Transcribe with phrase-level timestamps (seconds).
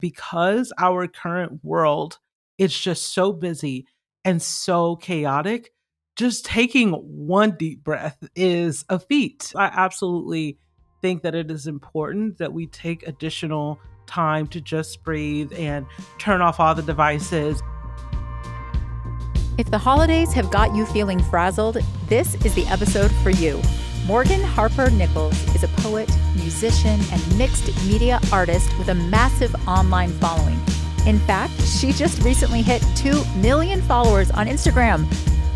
[0.00, 2.18] because our current world
[2.58, 3.86] it's just so busy
[4.24, 5.72] and so chaotic
[6.16, 9.52] just taking one deep breath is a feat.
[9.54, 10.58] I absolutely
[11.02, 15.86] think that it is important that we take additional time to just breathe and
[16.18, 17.62] turn off all the devices.
[19.58, 21.78] If the holidays have got you feeling frazzled
[22.08, 23.60] this is the episode for you
[24.06, 30.12] Morgan Harper Nichols is a poet, musician, and mixed media artist with a massive online
[30.12, 30.60] following.
[31.06, 35.04] In fact, she just recently hit 2 million followers on Instagram.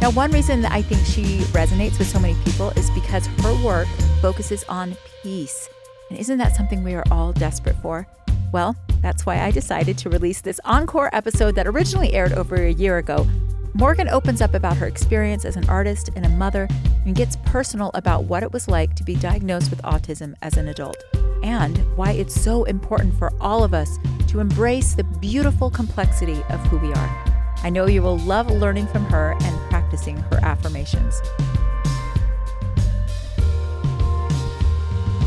[0.00, 3.64] Now, one reason that I think she resonates with so many people is because her
[3.64, 3.86] work
[4.20, 5.70] focuses on peace.
[6.08, 8.04] And isn't that something we are all desperate for?
[8.52, 12.72] Well, that's why I decided to release this encore episode that originally aired over a
[12.72, 13.28] year ago
[13.74, 16.66] Morgan opens up about her experience as an artist and a mother
[17.06, 20.68] and gets personal about what it was like to be diagnosed with autism as an
[20.68, 20.96] adult
[21.44, 26.60] and why it's so important for all of us to embrace the beautiful complexity of
[26.66, 27.24] who we are.
[27.62, 31.20] I know you will love learning from her and practicing her affirmations.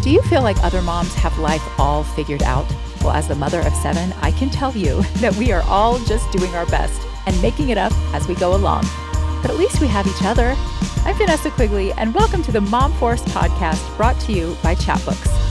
[0.03, 2.69] Do you feel like other moms have life all figured out?
[3.01, 6.29] Well, as the mother of seven, I can tell you that we are all just
[6.33, 8.85] doing our best and making it up as we go along.
[9.41, 10.55] But at least we have each other.
[11.05, 15.43] I'm Vanessa Quigley, and welcome to the Mom Force podcast brought to you by Chatbooks.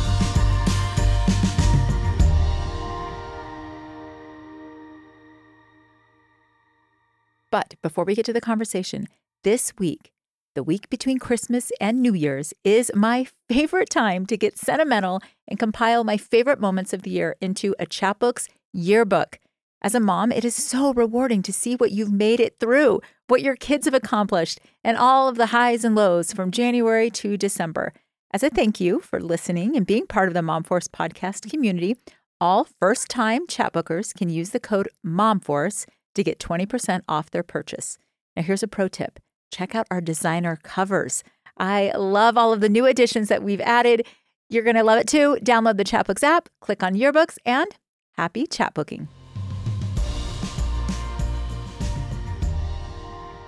[7.50, 9.08] But before we get to the conversation,
[9.44, 10.10] this week,
[10.54, 15.58] the week between Christmas and New Year's, is my favorite time to get sentimental and
[15.58, 19.38] compile my favorite moments of the year into a Chatbooks yearbook.
[19.84, 23.42] As a mom, it is so rewarding to see what you've made it through, what
[23.42, 27.92] your kids have accomplished, and all of the highs and lows from January to December.
[28.33, 31.97] As a thank you for listening and being part of the Mom Force podcast community,
[32.41, 37.98] all first time chatbookers can use the code MOMFORCE to get 20% off their purchase.
[38.36, 39.19] Now, here's a pro tip
[39.50, 41.24] check out our designer covers.
[41.58, 44.06] I love all of the new additions that we've added.
[44.48, 45.39] You're going to love it too.
[45.42, 47.68] Download the Chatbooks app, click on yearbooks, and
[48.12, 49.08] happy chatbooking.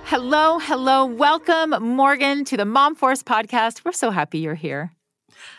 [0.07, 1.07] Hello, hello.
[1.07, 3.87] Welcome, Morgan, to the Mom Force podcast.
[3.87, 4.93] We're so happy you're here.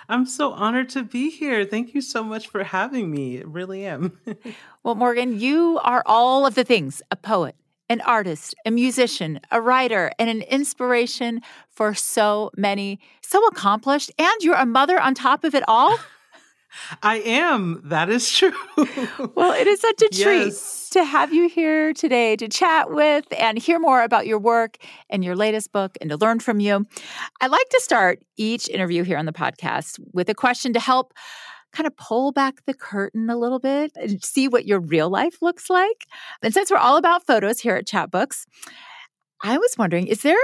[0.07, 1.65] I'm so honored to be here.
[1.65, 3.37] Thank you so much for having me.
[3.37, 4.19] It really am.
[4.83, 7.55] well, Morgan, you are all of the things a poet,
[7.89, 14.11] an artist, a musician, a writer, and an inspiration for so many, so accomplished.
[14.19, 15.97] And you're a mother on top of it all.
[17.01, 17.81] I am.
[17.85, 18.53] That is true.
[19.35, 20.89] well, it is such a treat yes.
[20.91, 24.77] to have you here today to chat with and hear more about your work
[25.09, 26.85] and your latest book and to learn from you.
[27.41, 31.13] I like to start each interview here on the podcast with a question to help
[31.71, 35.41] kind of pull back the curtain a little bit and see what your real life
[35.41, 36.05] looks like.
[36.41, 38.45] And since we're all about photos here at Chatbooks,
[39.43, 40.37] I was wondering is there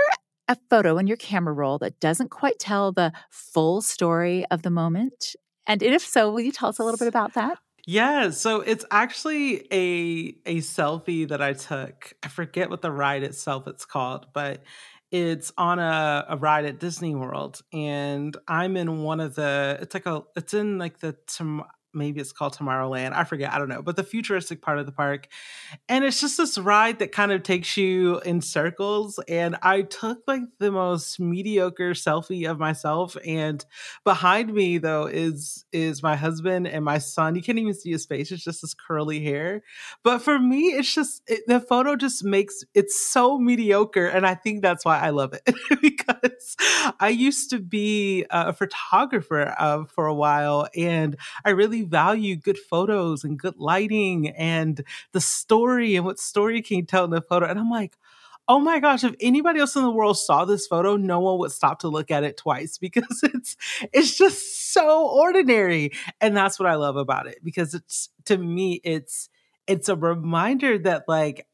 [0.47, 4.69] a photo in your camera roll that doesn't quite tell the full story of the
[4.69, 5.35] moment?
[5.71, 7.57] And if so, will you tell us a little bit about that?
[7.87, 12.11] Yeah, so it's actually a a selfie that I took.
[12.21, 14.63] I forget what the ride itself it's called, but
[15.11, 19.77] it's on a, a ride at Disney World, and I'm in one of the.
[19.81, 20.23] It's like a.
[20.35, 21.15] It's in like the
[21.94, 23.13] maybe it's called Tomorrowland.
[23.13, 23.53] I forget.
[23.53, 23.81] I don't know.
[23.81, 25.28] But the futuristic part of the park.
[25.90, 29.19] And it's just this ride that kind of takes you in circles.
[29.28, 33.18] And I took like the most mediocre selfie of myself.
[33.25, 33.63] And
[34.03, 37.35] behind me though is is my husband and my son.
[37.35, 38.31] You can't even see his face.
[38.31, 39.62] It's just his curly hair.
[40.03, 44.08] But for me, it's just it, the photo just makes it's so mediocre.
[44.08, 46.56] And I think that's why I love it because
[47.00, 52.57] I used to be a photographer uh, for a while and I really value good
[52.57, 57.21] photos and good lighting and the story and what story can you tell in the
[57.21, 57.45] photo.
[57.47, 57.97] And I'm like,
[58.47, 61.51] oh my gosh, if anybody else in the world saw this photo, no one would
[61.51, 63.55] stop to look at it twice because it's
[63.93, 65.91] it's just so ordinary.
[66.19, 69.29] And that's what I love about it because it's to me it's
[69.67, 71.47] it's a reminder that like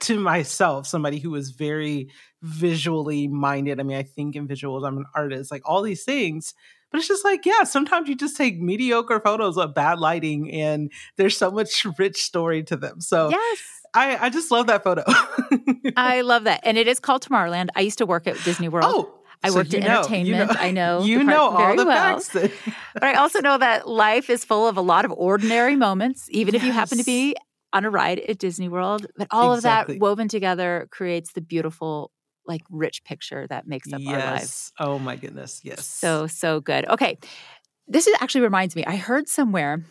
[0.00, 2.08] to myself, somebody who is very
[2.42, 3.80] visually minded.
[3.80, 6.54] I mean, I think in visuals, I'm an artist, like all these things.
[6.94, 10.92] But it's just like, yeah, sometimes you just take mediocre photos of bad lighting and
[11.16, 13.00] there's so much rich story to them.
[13.00, 13.58] So yes.
[13.94, 15.02] I, I just love that photo.
[15.96, 16.60] I love that.
[16.62, 17.70] And it is called Tomorrowland.
[17.74, 18.84] I used to work at Disney World.
[18.86, 19.12] Oh,
[19.42, 20.52] I so worked in entertainment.
[20.52, 21.96] Know, I know you know all the well.
[21.96, 22.28] facts.
[22.28, 22.52] That-
[22.94, 26.54] but I also know that life is full of a lot of ordinary moments, even
[26.54, 26.62] yes.
[26.62, 27.34] if you happen to be
[27.72, 29.04] on a ride at Disney World.
[29.16, 29.96] But all exactly.
[29.96, 32.12] of that woven together creates the beautiful
[32.46, 34.12] like rich picture that makes up yes.
[34.12, 34.72] our lives.
[34.78, 35.60] Oh my goodness.
[35.64, 35.86] Yes.
[35.86, 36.86] So, so good.
[36.88, 37.18] Okay.
[37.86, 39.84] This is actually reminds me, I heard somewhere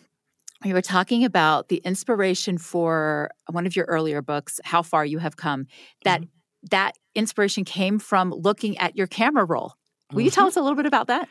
[0.64, 5.18] you were talking about the inspiration for one of your earlier books, How Far You
[5.20, 5.68] Have Come,
[6.06, 6.30] that mm-hmm.
[6.72, 9.74] that inspiration came from looking at your camera roll.
[10.12, 10.26] Will mm-hmm.
[10.26, 10.50] you tell mm-hmm.
[10.50, 11.28] us a little bit about that?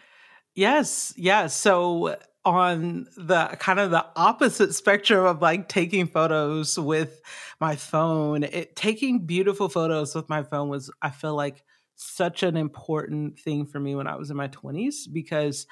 [0.55, 1.47] Yes, Yeah.
[1.47, 7.21] So on the kind of the opposite spectrum of like taking photos with
[7.61, 11.63] my phone, it taking beautiful photos with my phone was I feel like
[11.95, 15.67] such an important thing for me when I was in my 20s because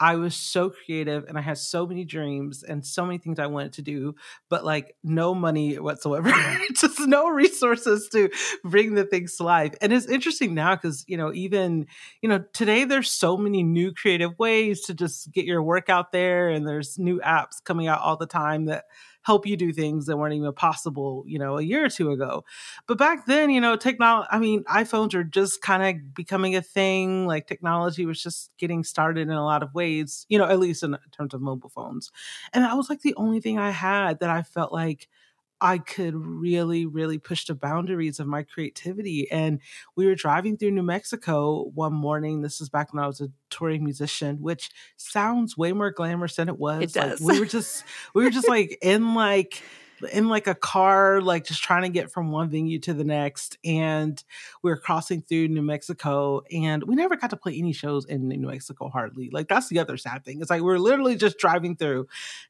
[0.00, 3.46] I was so creative and I had so many dreams and so many things I
[3.46, 4.16] wanted to do,
[4.48, 6.62] but like no money whatsoever, mm-hmm.
[6.74, 8.28] just no resources to
[8.64, 9.74] bring the things to life.
[9.80, 11.86] And it's interesting now because, you know, even,
[12.22, 16.10] you know, today there's so many new creative ways to just get your work out
[16.12, 18.84] there and there's new apps coming out all the time that
[19.24, 22.44] help you do things that weren't even possible, you know, a year or two ago.
[22.86, 26.62] But back then, you know, technology, I mean, iPhones are just kind of becoming a
[26.62, 27.26] thing.
[27.26, 30.82] Like technology was just getting started in a lot of ways, you know, at least
[30.82, 32.12] in terms of mobile phones.
[32.52, 35.08] And that was like the only thing I had that I felt like,
[35.64, 39.30] I could really, really push the boundaries of my creativity.
[39.30, 39.60] And
[39.96, 42.42] we were driving through New Mexico one morning.
[42.42, 46.50] This is back when I was a touring musician, which sounds way more glamorous than
[46.50, 46.82] it was.
[46.82, 47.22] It does.
[47.22, 47.82] Like, we were just,
[48.14, 49.62] we were just like in like,
[50.12, 53.56] in like a car, like just trying to get from one venue to the next.
[53.64, 54.22] And
[54.62, 58.28] we were crossing through New Mexico and we never got to play any shows in
[58.28, 59.30] New Mexico hardly.
[59.32, 60.42] Like that's the other sad thing.
[60.42, 62.00] It's like we we're literally just driving through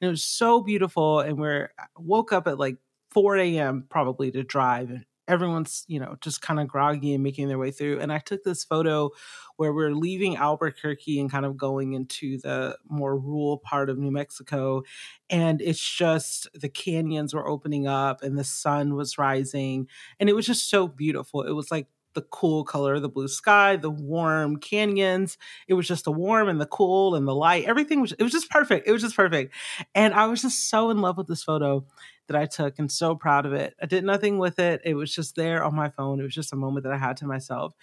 [0.01, 1.21] and it was so beautiful.
[1.21, 2.79] And we're woke up at like
[3.15, 3.87] 4 a.m.
[3.89, 4.91] probably to drive.
[4.91, 8.01] And everyone's, you know, just kind of groggy and making their way through.
[8.01, 9.11] And I took this photo
[9.57, 14.11] where we're leaving Albuquerque and kind of going into the more rural part of New
[14.11, 14.83] Mexico.
[15.31, 19.89] And it's just the canyons were opening up and the sun was rising.
[20.21, 21.43] And it was just so beautiful.
[21.43, 25.37] It was like the cool color, of the blue sky, the warm canyons.
[25.67, 27.65] It was just the warm and the cool and the light.
[27.65, 28.87] Everything was, it was just perfect.
[28.87, 29.53] It was just perfect.
[29.95, 31.85] And I was just so in love with this photo
[32.29, 33.75] that I took and so proud of it.
[33.81, 34.81] I did nothing with it.
[34.85, 36.21] It was just there on my phone.
[36.21, 37.75] It was just a moment that I had to myself.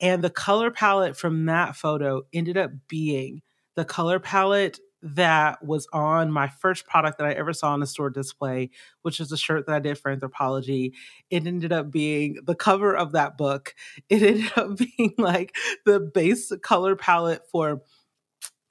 [0.00, 3.42] And the color palette from that photo ended up being
[3.74, 7.86] the color palette that was on my first product that I ever saw on a
[7.86, 8.70] store display,
[9.02, 10.92] which is a shirt that I did for Anthropologie.
[11.30, 13.74] It ended up being the cover of that book.
[14.08, 15.54] It ended up being like
[15.86, 17.82] the base color palette for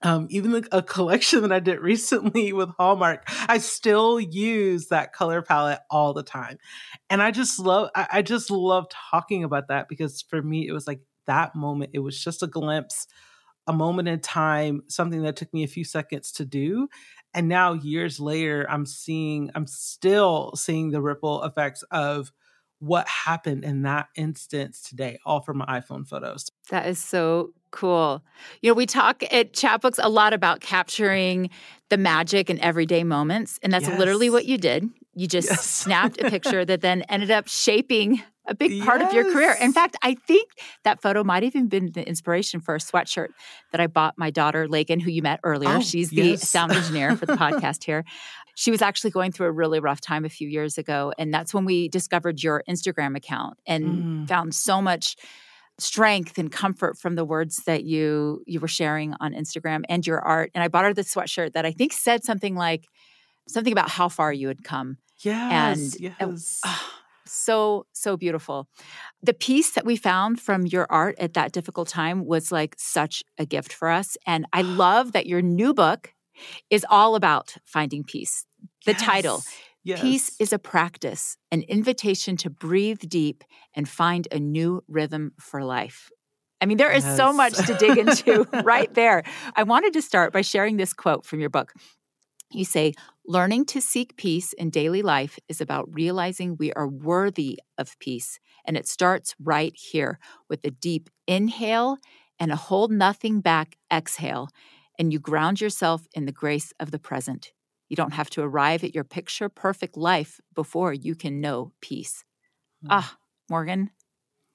[0.02, 5.14] um, even the, a collection that I did recently with Hallmark, I still use that
[5.14, 6.58] color palette all the time.
[7.10, 10.72] And I just love, I, I just love talking about that because for me, it
[10.72, 11.92] was like that moment.
[11.94, 13.08] It was just a glimpse,
[13.68, 16.88] a moment in time, something that took me a few seconds to do.
[17.34, 22.32] And now years later, I'm seeing, I'm still seeing the ripple effects of
[22.80, 26.50] what happened in that instance today, all from my iPhone photos.
[26.70, 28.24] That is so cool.
[28.62, 31.50] You know, we talk at Chatbooks a lot about capturing
[31.90, 33.98] the magic in everyday moments, and that's yes.
[33.98, 34.90] literally what you did.
[35.16, 35.66] You just yes.
[35.66, 39.10] snapped a picture that then ended up shaping a big part yes.
[39.10, 39.56] of your career.
[39.62, 40.50] In fact, I think
[40.84, 43.28] that photo might have even been the inspiration for a sweatshirt
[43.72, 45.70] that I bought my daughter, Lakin, who you met earlier.
[45.70, 48.06] Oh, She's the sound engineer for the podcast here
[48.60, 51.14] she was actually going through a really rough time a few years ago.
[51.18, 54.28] And that's when we discovered your Instagram account and mm.
[54.28, 55.16] found so much
[55.80, 60.20] strength and comfort from the words that you you were sharing on Instagram and your
[60.20, 60.52] art.
[60.54, 62.86] And I bought her the sweatshirt that I think said something like
[63.48, 64.98] something about how far you had come.
[65.20, 65.96] Yes.
[65.96, 66.62] And yes.
[66.66, 66.92] oh,
[67.26, 68.68] so so beautiful.
[69.22, 73.24] The peace that we found from your art at that difficult time was like such
[73.38, 74.18] a gift for us.
[74.26, 76.14] And I love that your new book
[76.70, 78.46] is all about finding peace.
[78.86, 79.02] The yes.
[79.02, 79.42] title
[79.84, 80.02] yes.
[80.02, 83.44] Peace is a practice, an invitation to breathe deep
[83.76, 86.10] and find a new rhythm for life.
[86.62, 87.16] I mean, there is yes.
[87.16, 89.24] so much to dig into right there.
[89.56, 91.74] I wanted to start by sharing this quote from your book.
[92.52, 92.94] You say,
[93.26, 98.40] Learning to seek peace in daily life is about realizing we are worthy of peace.
[98.66, 100.18] And it starts right here
[100.50, 101.98] with a deep inhale
[102.40, 104.50] and a hold nothing back exhale
[104.98, 107.54] and you ground yourself in the grace of the present.
[107.90, 112.24] You don't have to arrive at your picture perfect life before you can know peace.
[112.84, 112.88] Mm.
[112.92, 113.18] Ah,
[113.50, 113.90] Morgan,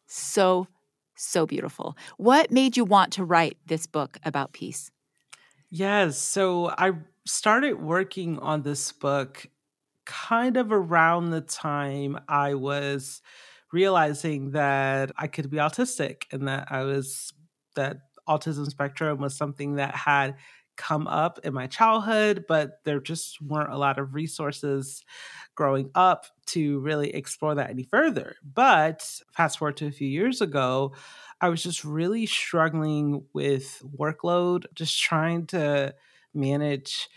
[0.07, 0.69] so,
[1.17, 1.97] so beautiful.
[2.17, 4.91] What made you want to write this book about peace?
[5.71, 6.19] Yes.
[6.19, 6.93] So I
[7.27, 9.47] started working on this book
[10.05, 13.23] kind of around the time I was
[13.73, 17.33] realizing that I could be autistic and that I was,
[17.75, 17.97] that
[18.29, 20.37] autism spectrum was something that had
[20.77, 25.05] come up in my childhood, but there just weren't a lot of resources
[25.55, 28.37] growing up to really explore that any further.
[28.43, 30.95] But fast forward to a few years ago,
[31.41, 35.95] I was just really struggling with workload, just trying to
[36.33, 37.09] manage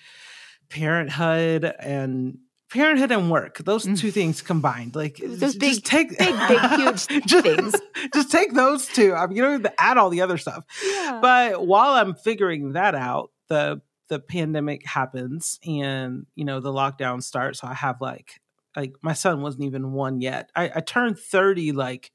[0.70, 3.98] parenthood and parenthood and work those mm.
[3.98, 7.74] two things combined like those big, just take big big huge just, things
[8.14, 10.66] just take those two i mean you don't have to add all the other stuff
[10.86, 11.20] yeah.
[11.22, 17.22] but while i'm figuring that out the the pandemic happens and you know the lockdown
[17.22, 18.40] starts so i have like
[18.76, 22.12] like my son wasn't even one yet i, I turned 30 like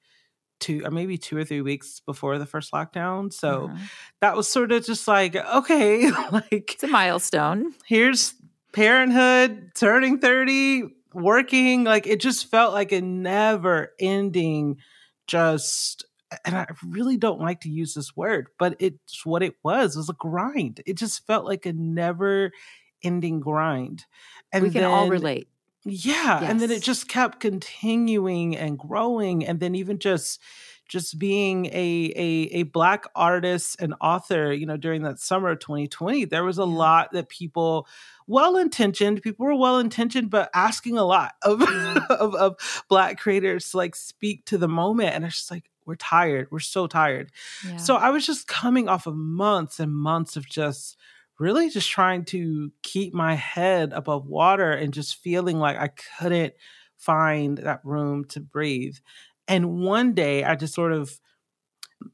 [0.60, 3.76] two or maybe two or three weeks before the first lockdown so uh-huh.
[4.20, 8.34] that was sort of just like okay like it's a milestone here's
[8.72, 10.84] parenthood turning 30
[11.14, 14.78] working like it just felt like a never ending
[15.26, 16.04] just
[16.44, 19.94] and I really don't like to use this word, but it's what it was.
[19.94, 20.80] It was a grind.
[20.86, 22.52] It just felt like a never
[23.02, 24.04] ending grind.
[24.52, 25.48] And we can then, all relate.
[25.84, 26.40] Yeah.
[26.40, 26.50] Yes.
[26.50, 29.44] And then it just kept continuing and growing.
[29.46, 30.40] And then even just
[30.88, 35.60] just being a, a a black artist and author, you know, during that summer of
[35.60, 37.86] 2020, there was a lot that people
[38.26, 39.22] well intentioned.
[39.22, 41.98] People were well intentioned, but asking a lot of, mm-hmm.
[42.12, 45.14] of, of black creators to like speak to the moment.
[45.14, 46.48] And it's just like, we're tired.
[46.50, 47.30] We're so tired.
[47.66, 47.76] Yeah.
[47.76, 50.96] So I was just coming off of months and months of just
[51.38, 56.54] really just trying to keep my head above water and just feeling like I couldn't
[56.98, 58.96] find that room to breathe.
[59.48, 61.18] And one day I just sort of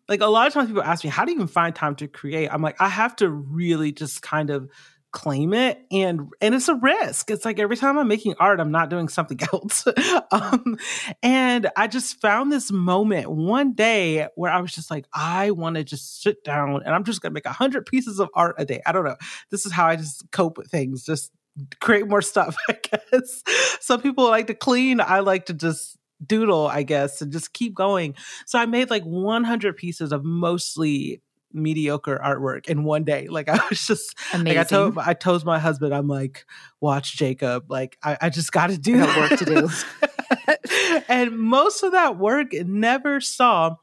[0.09, 2.09] like a lot of times people ask me, how do you even find time to
[2.09, 2.49] create?
[2.53, 4.71] I'm like, I have to really just kind of
[5.11, 7.31] claim it and and it's a risk.
[7.31, 9.87] It's like every time i'm making art i'm not doing something else.
[10.31, 10.77] Um,
[11.23, 15.77] and i just found this moment one day where i was just like i want
[15.77, 18.65] to just sit down and i'm just to make a hundred pieces of art a
[18.65, 18.83] day.
[18.85, 19.17] I don't know.
[19.51, 21.33] This is how i just cope with things just
[21.81, 23.43] create more stuff i guess.
[23.81, 25.97] Some people like to clean i like to just
[26.27, 28.15] doodle i guess and just keep going.
[28.45, 31.23] So i made like 100 pieces of mostly
[31.63, 33.29] mediocre artwork in one day.
[33.29, 34.47] Like I was just Amazing.
[34.47, 36.45] like I told I told my husband, I'm like,
[36.81, 37.71] watch Jacob.
[37.71, 41.05] Like I, I just gotta do that work to do.
[41.09, 43.77] and most of that work never saw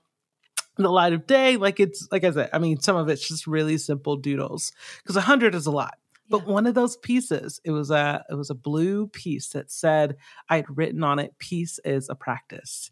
[0.78, 1.58] the light of day.
[1.58, 4.72] Like it's like I said, I mean, some of it's just really simple doodles.
[5.04, 5.98] Because a hundred is a lot.
[6.28, 6.54] But yeah.
[6.54, 10.18] one of those pieces, it was a it was a blue piece that said
[10.50, 12.92] I had written on it, peace is a practice.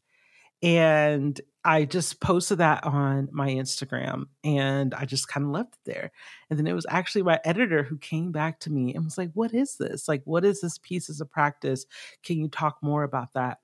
[0.63, 5.91] And I just posted that on my Instagram and I just kind of left it
[5.91, 6.12] there.
[6.50, 9.32] And then it was actually my editor who came back to me and was like,
[9.34, 10.08] What is this?
[10.08, 11.86] Like, what is this peace as a practice?
[12.24, 13.60] Can you talk more about that?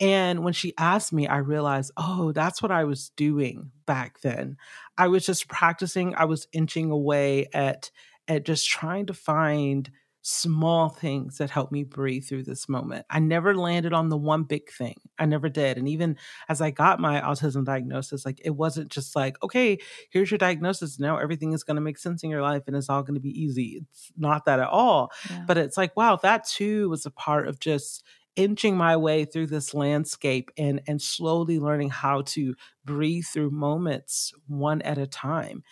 [0.00, 4.56] And when she asked me, I realized, oh, that's what I was doing back then.
[4.96, 7.90] I was just practicing, I was inching away at
[8.28, 9.90] at just trying to find
[10.22, 13.06] small things that helped me breathe through this moment.
[13.08, 14.96] I never landed on the one big thing.
[15.18, 15.78] I never did.
[15.78, 16.16] And even
[16.48, 19.78] as I got my autism diagnosis, like it wasn't just like, okay,
[20.10, 20.98] here's your diagnosis.
[20.98, 23.20] Now everything is going to make sense in your life and it's all going to
[23.20, 23.80] be easy.
[23.90, 25.12] It's not that at all.
[25.30, 25.44] Yeah.
[25.46, 28.04] But it's like, wow, that too was a part of just
[28.36, 34.32] inching my way through this landscape and and slowly learning how to breathe through moments
[34.46, 35.64] one at a time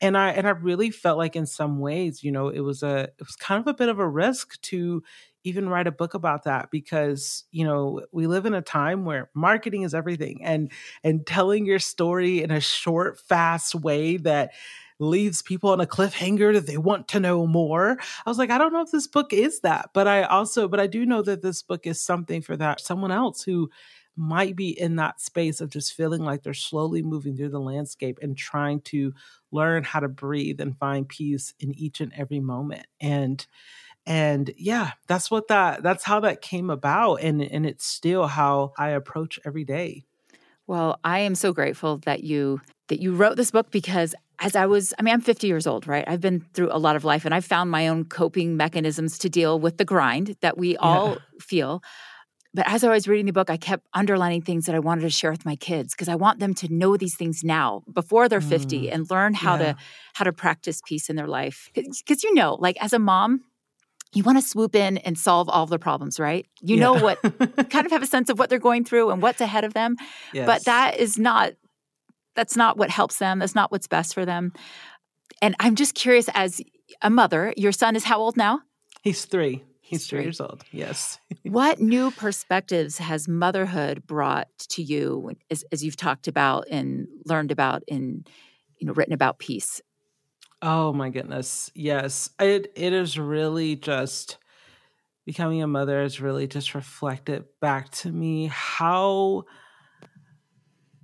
[0.00, 3.08] and i and i really felt like in some ways you know it was a
[3.18, 5.02] it was kind of a bit of a risk to
[5.44, 9.30] even write a book about that because you know we live in a time where
[9.34, 10.70] marketing is everything and
[11.02, 14.52] and telling your story in a short fast way that
[15.00, 17.98] leaves people on a cliffhanger that they want to know more.
[18.24, 20.78] I was like, I don't know if this book is that, but I also, but
[20.78, 23.70] I do know that this book is something for that someone else who
[24.16, 28.18] might be in that space of just feeling like they're slowly moving through the landscape
[28.22, 29.12] and trying to
[29.50, 32.86] learn how to breathe and find peace in each and every moment.
[33.00, 33.44] And
[34.06, 38.72] and yeah, that's what that that's how that came about and and it's still how
[38.76, 40.04] I approach every day.
[40.66, 44.66] Well, I am so grateful that you that you wrote this book because as I
[44.66, 46.04] was, I mean, I'm 50 years old, right?
[46.06, 49.28] I've been through a lot of life and I've found my own coping mechanisms to
[49.28, 51.18] deal with the grind that we all yeah.
[51.40, 51.82] feel.
[52.54, 55.10] But as I was reading the book, I kept underlining things that I wanted to
[55.10, 58.40] share with my kids because I want them to know these things now before they're
[58.40, 58.48] mm.
[58.48, 59.72] 50 and learn how yeah.
[59.72, 59.76] to
[60.14, 61.68] how to practice peace in their life.
[62.06, 63.42] Cuz you know, like as a mom,
[64.12, 66.46] you want to swoop in and solve all the problems, right?
[66.60, 66.84] You yeah.
[66.84, 69.64] know what kind of have a sense of what they're going through and what's ahead
[69.64, 69.96] of them.
[70.32, 70.46] Yes.
[70.46, 71.54] But that is not
[72.36, 73.40] that's not what helps them.
[73.40, 74.52] That's not what's best for them.
[75.42, 76.60] And I'm just curious as
[77.02, 78.60] a mother, your son is how old now?
[79.02, 79.62] He's 3.
[79.86, 80.64] He's three years old.
[80.72, 81.18] Yes.
[81.42, 87.52] what new perspectives has motherhood brought to you as, as you've talked about and learned
[87.52, 88.26] about and
[88.78, 89.82] you know written about peace?
[90.62, 91.70] Oh my goodness.
[91.74, 92.30] Yes.
[92.40, 94.38] It it is really just
[95.26, 99.44] becoming a mother has really just reflected back to me how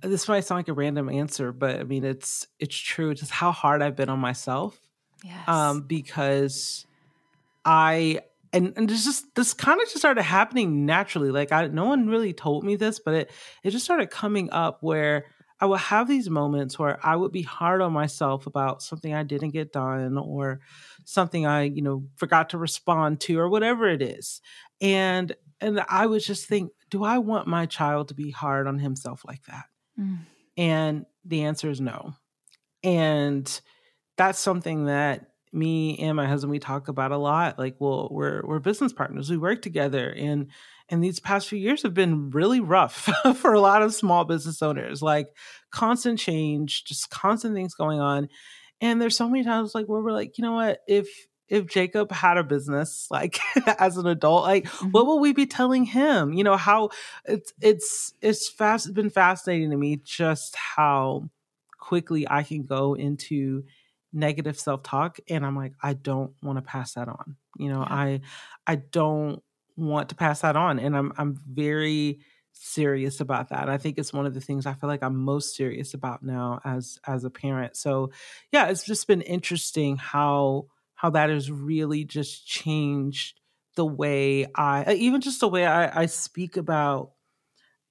[0.01, 3.51] this might sound like a random answer, but I mean it's it's true, just how
[3.51, 4.81] hard I've been on myself.
[5.23, 5.47] Yes.
[5.47, 6.87] Um, because
[7.63, 8.21] I
[8.53, 11.31] and and just this kind of just started happening naturally.
[11.31, 13.31] Like I no one really told me this, but it
[13.63, 15.25] it just started coming up where
[15.61, 19.21] I would have these moments where I would be hard on myself about something I
[19.21, 20.59] didn't get done or
[21.05, 24.41] something I, you know, forgot to respond to or whatever it is.
[24.81, 28.79] And and I would just think, do I want my child to be hard on
[28.79, 29.65] himself like that?
[29.99, 30.19] Mm.
[30.57, 32.15] And the answer is no.
[32.83, 33.61] And
[34.17, 38.41] that's something that me and my husband we talk about a lot like well we're
[38.45, 40.47] we're business partners we work together and
[40.89, 44.61] and these past few years have been really rough for a lot of small business
[44.61, 45.35] owners like
[45.69, 48.29] constant change just constant things going on
[48.79, 51.07] and there's so many times like where we're like you know what if
[51.49, 53.39] if jacob had a business like
[53.77, 54.89] as an adult like mm-hmm.
[54.91, 56.89] what will we be telling him you know how
[57.25, 61.29] it's it's it's fast it's been fascinating to me just how
[61.77, 63.63] quickly i can go into
[64.13, 67.93] negative self-talk and i'm like i don't want to pass that on you know yeah.
[67.95, 68.21] i
[68.67, 69.41] i don't
[69.77, 72.19] want to pass that on and i'm i'm very
[72.53, 75.55] serious about that i think it's one of the things i feel like i'm most
[75.55, 78.11] serious about now as as a parent so
[78.51, 83.39] yeah it's just been interesting how how that has really just changed
[83.75, 87.11] the way i even just the way i i speak about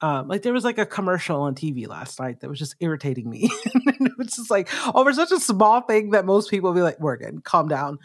[0.02, 3.28] um, like there was like a commercial on TV last night that was just irritating
[3.28, 3.50] me.
[3.64, 7.40] it was just like over such a small thing that most people be like, Morgan,
[7.40, 7.98] calm down.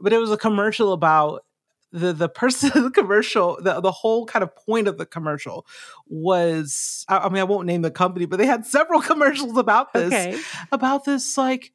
[0.00, 1.44] But it was a commercial about
[1.92, 5.66] the the person the commercial the, the whole kind of point of the commercial
[6.06, 9.92] was I, I mean I won't name the company but they had several commercials about
[9.92, 10.38] this okay.
[10.72, 11.72] about this like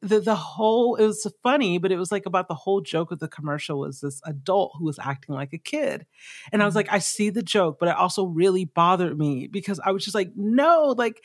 [0.00, 3.18] the the whole it was funny, but it was like about the whole joke of
[3.18, 6.06] the commercial was this adult who was acting like a kid.
[6.52, 6.78] And I was mm-hmm.
[6.78, 10.14] like, I see the joke, but it also really bothered me because I was just
[10.14, 11.22] like, no, like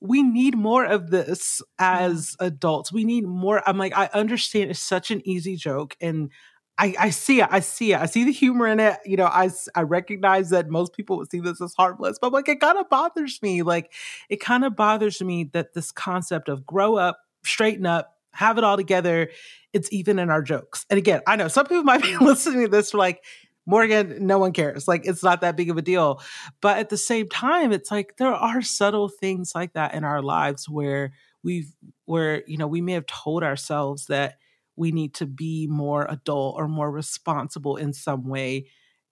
[0.00, 2.92] we need more of this as adults.
[2.92, 3.62] We need more.
[3.66, 6.30] I'm like, I understand it's such an easy joke and
[6.76, 7.48] I, I see it.
[7.50, 8.00] I see it.
[8.00, 8.98] I see the humor in it.
[9.04, 12.48] You know, I, I recognize that most people would see this as harmless, but like
[12.48, 13.62] it kind of bothers me.
[13.62, 13.92] Like
[14.28, 18.64] it kind of bothers me that this concept of grow up, straighten up, have it
[18.64, 19.30] all together.
[19.72, 20.86] It's even in our jokes.
[20.90, 23.24] And again, I know some people might be listening to this like,
[23.66, 24.86] Morgan, no one cares.
[24.86, 26.20] Like, it's not that big of a deal.
[26.60, 30.20] But at the same time, it's like there are subtle things like that in our
[30.20, 34.34] lives where we've, where, you know, we may have told ourselves that
[34.76, 38.66] we need to be more adult or more responsible in some way.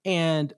[0.05, 0.53] And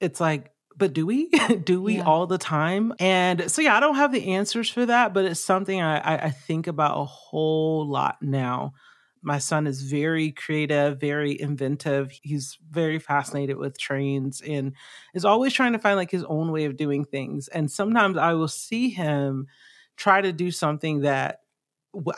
[0.00, 1.28] it's like, but do we?
[1.64, 2.04] do we yeah.
[2.04, 2.92] all the time?
[2.98, 6.30] And so, yeah, I don't have the answers for that, but it's something I, I
[6.30, 8.72] think about a whole lot now.
[9.22, 12.10] My son is very creative, very inventive.
[12.22, 14.74] He's very fascinated with trains and
[15.14, 17.48] is always trying to find like his own way of doing things.
[17.48, 19.46] And sometimes I will see him
[19.96, 21.40] try to do something that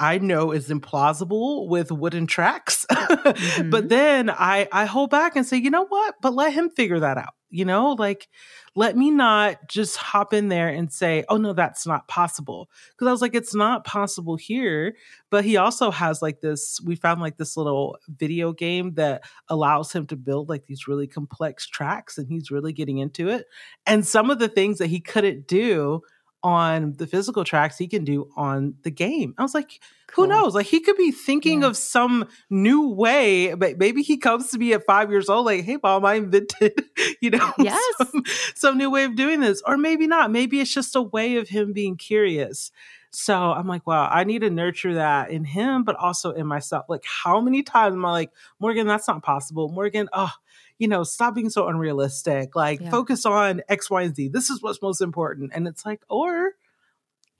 [0.00, 2.86] I know is implausible with wooden tracks.
[2.90, 3.70] mm-hmm.
[3.70, 6.16] But then I I hold back and say, you know what?
[6.20, 7.34] But let him figure that out.
[7.48, 8.28] You know, like
[8.74, 12.68] let me not just hop in there and say, oh no, that's not possible.
[12.90, 14.96] Because I was like, it's not possible here.
[15.30, 19.92] But he also has like this, we found like this little video game that allows
[19.92, 23.46] him to build like these really complex tracks and he's really getting into it.
[23.86, 26.02] And some of the things that he couldn't do
[26.46, 29.34] on the physical tracks he can do on the game.
[29.36, 30.26] I was like, cool.
[30.26, 30.54] who knows?
[30.54, 31.66] Like he could be thinking yeah.
[31.66, 35.64] of some new way, but maybe he comes to me at five years old, like,
[35.64, 36.84] hey mom, I invented,
[37.20, 37.82] you know, yes.
[37.98, 38.22] some,
[38.54, 39.60] some new way of doing this.
[39.66, 40.30] Or maybe not.
[40.30, 42.70] Maybe it's just a way of him being curious.
[43.10, 46.84] So I'm like, wow, I need to nurture that in him, but also in myself.
[46.88, 48.30] Like, how many times am I like,
[48.60, 49.68] Morgan, that's not possible.
[49.68, 50.30] Morgan, oh,
[50.78, 52.54] you know, stop being so unrealistic.
[52.54, 52.90] Like, yeah.
[52.90, 54.28] focus on X, Y, and Z.
[54.28, 55.52] This is what's most important.
[55.54, 56.52] And it's like, or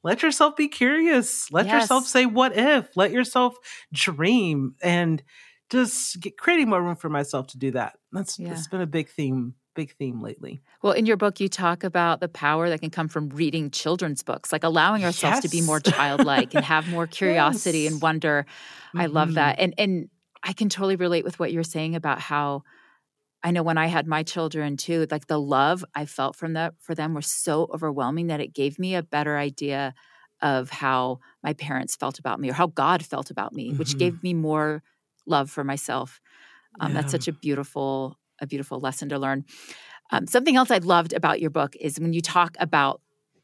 [0.03, 1.51] let yourself be curious.
[1.51, 1.83] Let yes.
[1.83, 2.97] yourself say, what if?
[2.97, 3.57] Let yourself
[3.93, 5.23] dream and
[5.71, 7.99] just get, creating more room for myself to do that.
[8.13, 8.53] That's yeah.
[8.53, 10.63] it's been a big theme big theme lately.
[10.83, 14.23] Well, in your book, you talk about the power that can come from reading children's
[14.23, 15.43] books, like allowing ourselves yes.
[15.43, 17.93] to be more childlike and have more curiosity yes.
[17.93, 18.47] and wonder.
[18.89, 19.01] Mm-hmm.
[19.01, 19.57] I love that.
[19.57, 19.65] Mm-hmm.
[19.65, 20.09] And and
[20.43, 22.63] I can totally relate with what you're saying about how
[23.43, 26.75] I know when I had my children too, like the love I felt from that
[26.81, 29.95] for them was so overwhelming that it gave me a better idea
[30.43, 33.79] of how my parents felt about me or how God felt about me, mm-hmm.
[33.79, 34.83] which gave me more
[35.27, 36.21] love for myself.
[36.81, 37.01] Um, yeah.
[37.01, 39.45] That's such a beautiful, a beautiful lesson to learn.
[40.11, 43.01] Um, something else I loved about your book is when you talk about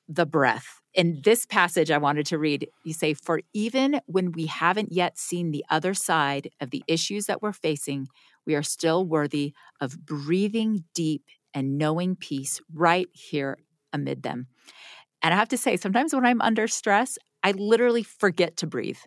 [0.09, 0.81] the breath.
[0.95, 5.19] In this passage, I wanted to read, you say, For even when we haven't yet
[5.19, 8.09] seen the other side of the issues that we're facing,
[8.47, 11.25] we are still worthy of breathing deep
[11.55, 13.59] and knowing peace right here
[13.93, 14.47] amid them.
[15.23, 18.99] And I have to say, sometimes when I'm under stress, I literally forget to breathe.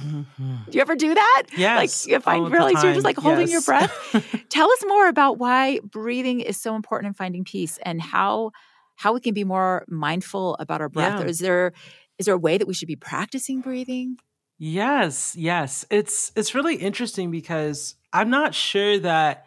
[0.00, 0.56] Mm-hmm.
[0.70, 1.42] Do you ever do that?
[1.56, 2.06] Yes.
[2.06, 3.52] Like if I realize you're just like holding yes.
[3.52, 4.44] your breath.
[4.48, 8.50] Tell us more about why breathing is so important in finding peace and how
[8.96, 11.20] how we can be more mindful about our breath.
[11.20, 11.26] Yeah.
[11.26, 11.72] Is there
[12.18, 14.16] is there a way that we should be practicing breathing?
[14.58, 15.84] Yes, yes.
[15.90, 19.46] It's it's really interesting because I'm not sure that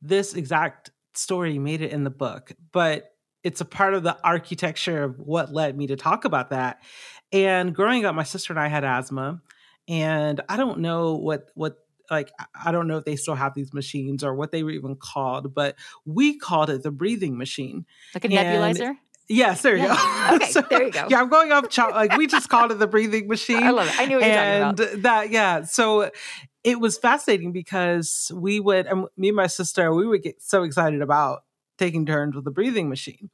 [0.00, 5.02] this exact story made it in the book, but it's a part of the architecture
[5.02, 6.82] of what led me to talk about that.
[7.32, 9.40] And growing up, my sister and I had asthma,
[9.88, 11.78] and I don't know what what
[12.10, 14.96] like I don't know if they still have these machines or what they were even
[14.96, 18.96] called, but we called it the breathing machine, like a nebulizer.
[19.28, 20.28] Yes, there you yeah.
[20.28, 20.36] go.
[20.36, 21.06] Okay, so, there you go.
[21.08, 21.66] Yeah, I'm going off.
[21.78, 23.62] like we just called it the breathing machine.
[23.62, 23.98] I love it.
[23.98, 25.02] I knew what you're and talking about.
[25.02, 25.62] That yeah.
[25.62, 26.10] So
[26.64, 30.62] it was fascinating because we would, and me and my sister, we would get so
[30.62, 31.40] excited about
[31.78, 33.30] taking turns with the breathing machine.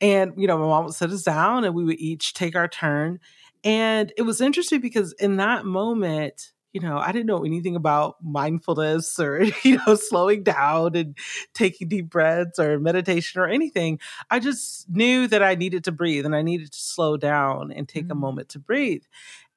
[0.00, 2.68] And, you know, my mom would sit us down and we would each take our
[2.68, 3.20] turn.
[3.64, 8.16] And it was interesting because in that moment, you know, I didn't know anything about
[8.22, 11.16] mindfulness or, you know, slowing down and
[11.54, 13.98] taking deep breaths or meditation or anything.
[14.30, 17.88] I just knew that I needed to breathe and I needed to slow down and
[17.88, 18.12] take mm-hmm.
[18.12, 19.04] a moment to breathe.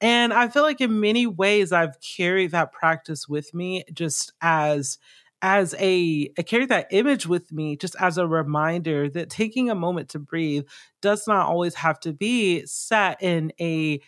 [0.02, 4.98] And I feel like in many ways I've carried that practice with me just as
[5.42, 9.76] as a I carry that image with me just as a reminder that taking a
[9.76, 10.66] moment to breathe
[11.02, 14.02] does not always have to be set in a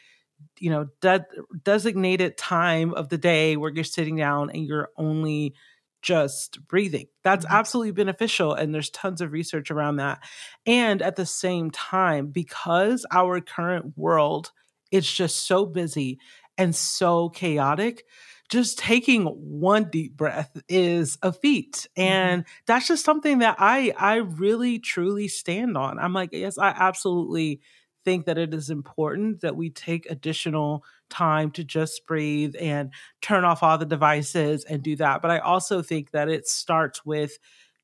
[0.60, 1.26] you know de-
[1.64, 5.54] designated time of the day where you're sitting down and you're only
[6.02, 7.08] just breathing.
[7.24, 7.56] That's mm-hmm.
[7.56, 8.54] absolutely beneficial.
[8.54, 10.24] And there's tons of research around that.
[10.66, 14.52] And at the same time, because our current world
[14.92, 16.20] is just so busy
[16.58, 18.04] and so chaotic,
[18.52, 22.02] just taking one deep breath is a feat mm-hmm.
[22.02, 22.52] and mm-hmm.
[22.68, 27.62] that's just something that i i really truly stand on i'm like yes i absolutely
[28.04, 33.46] think that it is important that we take additional time to just breathe and turn
[33.46, 37.38] off all the devices and do that but i also think that it starts with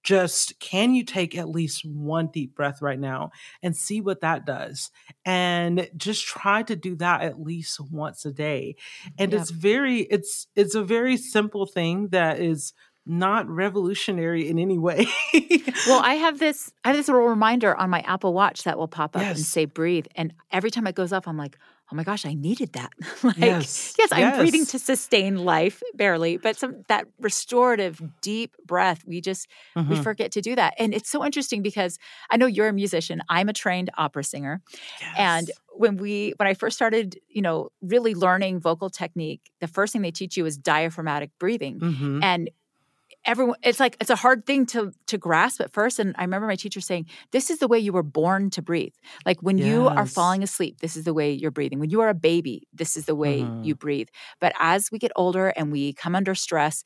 [0.08, 3.30] just can you take at least one deep breath right now
[3.62, 4.89] and see what that does
[5.26, 8.74] and just try to do that at least once a day
[9.20, 9.41] and yep.
[9.41, 12.72] it's very it's it's a very simple thing that is
[13.06, 15.08] not revolutionary in any way.
[15.88, 18.88] well, I have this I have this little reminder on my Apple Watch that will
[18.88, 19.38] pop up yes.
[19.38, 21.58] and say breathe and every time it goes up I'm like,
[21.91, 22.91] oh my gosh, I needed that.
[23.23, 24.38] like, yes, yes, I'm yes.
[24.38, 29.04] breathing to sustain life, barely, but some that restorative, deep breath.
[29.06, 29.89] We just mm-hmm.
[29.89, 31.97] we forget to do that, and it's so interesting because
[32.30, 33.21] I know you're a musician.
[33.30, 34.62] I'm a trained opera singer,
[35.00, 35.15] yes.
[35.17, 39.93] and when we when I first started, you know, really learning vocal technique, the first
[39.93, 42.23] thing they teach you is diaphragmatic breathing, mm-hmm.
[42.23, 42.50] and
[43.27, 46.47] everyone it's like it's a hard thing to to grasp at first and i remember
[46.47, 48.93] my teacher saying this is the way you were born to breathe
[49.25, 49.67] like when yes.
[49.67, 52.67] you are falling asleep this is the way you're breathing when you are a baby
[52.73, 53.63] this is the way mm-hmm.
[53.63, 54.07] you breathe
[54.39, 56.83] but as we get older and we come under stress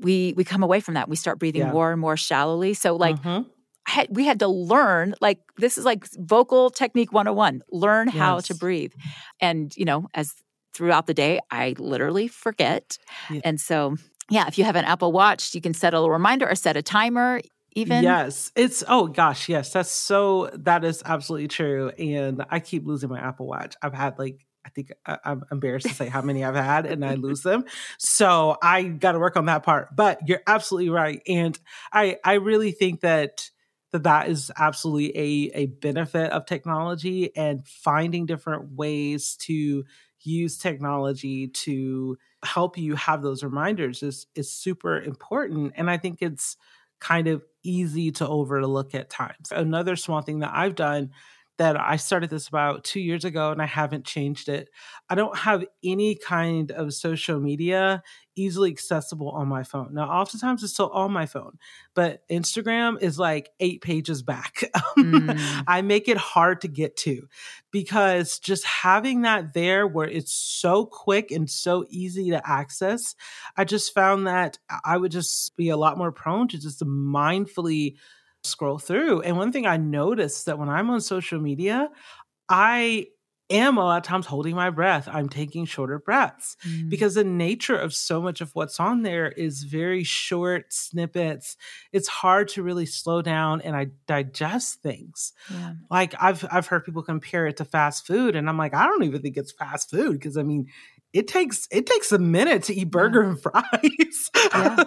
[0.00, 1.72] we we come away from that we start breathing yeah.
[1.72, 3.46] more and more shallowly so like mm-hmm.
[3.86, 8.16] had, we had to learn like this is like vocal technique 101 learn yes.
[8.16, 8.92] how to breathe
[9.40, 10.32] and you know as
[10.72, 12.96] throughout the day i literally forget
[13.28, 13.40] yeah.
[13.44, 13.96] and so
[14.30, 16.82] yeah, if you have an Apple Watch, you can set a reminder or set a
[16.82, 17.40] timer
[17.72, 18.02] even.
[18.02, 23.08] Yes it's oh gosh yes that's so that is absolutely true and i keep losing
[23.08, 23.76] my apple watch.
[23.82, 27.04] I've had like i think I, i'm embarrassed to say how many i've had and
[27.04, 27.64] i lose them
[27.98, 31.58] so i got to work on that part but you're absolutely right and
[31.92, 33.50] i i really think that
[33.92, 39.84] that that is absolutely a a benefit of technology and finding different ways to
[40.22, 46.18] use technology to help you have those reminders is is super important and i think
[46.22, 46.56] it's
[47.00, 49.50] kind of easy to overlook at times.
[49.50, 51.10] Another small thing that i've done
[51.60, 54.70] that I started this about two years ago and I haven't changed it.
[55.10, 58.02] I don't have any kind of social media
[58.34, 59.92] easily accessible on my phone.
[59.92, 61.58] Now, oftentimes it's still on my phone,
[61.92, 64.64] but Instagram is like eight pages back.
[64.98, 65.64] Mm.
[65.66, 67.28] I make it hard to get to
[67.70, 73.14] because just having that there where it's so quick and so easy to access,
[73.56, 77.94] I just found that I would just be a lot more prone to just mindfully
[78.44, 79.22] scroll through.
[79.22, 81.90] And one thing I noticed that when I'm on social media,
[82.48, 83.06] I
[83.50, 85.08] am a lot of times holding my breath.
[85.10, 86.88] I'm taking shorter breaths mm.
[86.88, 91.56] because the nature of so much of what's on there is very short snippets.
[91.92, 95.32] It's hard to really slow down and I digest things.
[95.50, 95.74] Yeah.
[95.90, 99.02] Like I've I've heard people compare it to fast food and I'm like I don't
[99.02, 100.68] even think it's fast food because I mean
[101.12, 103.28] it takes it takes a minute to eat burger yeah.
[103.30, 104.30] and fries.
[104.52, 104.84] Yeah.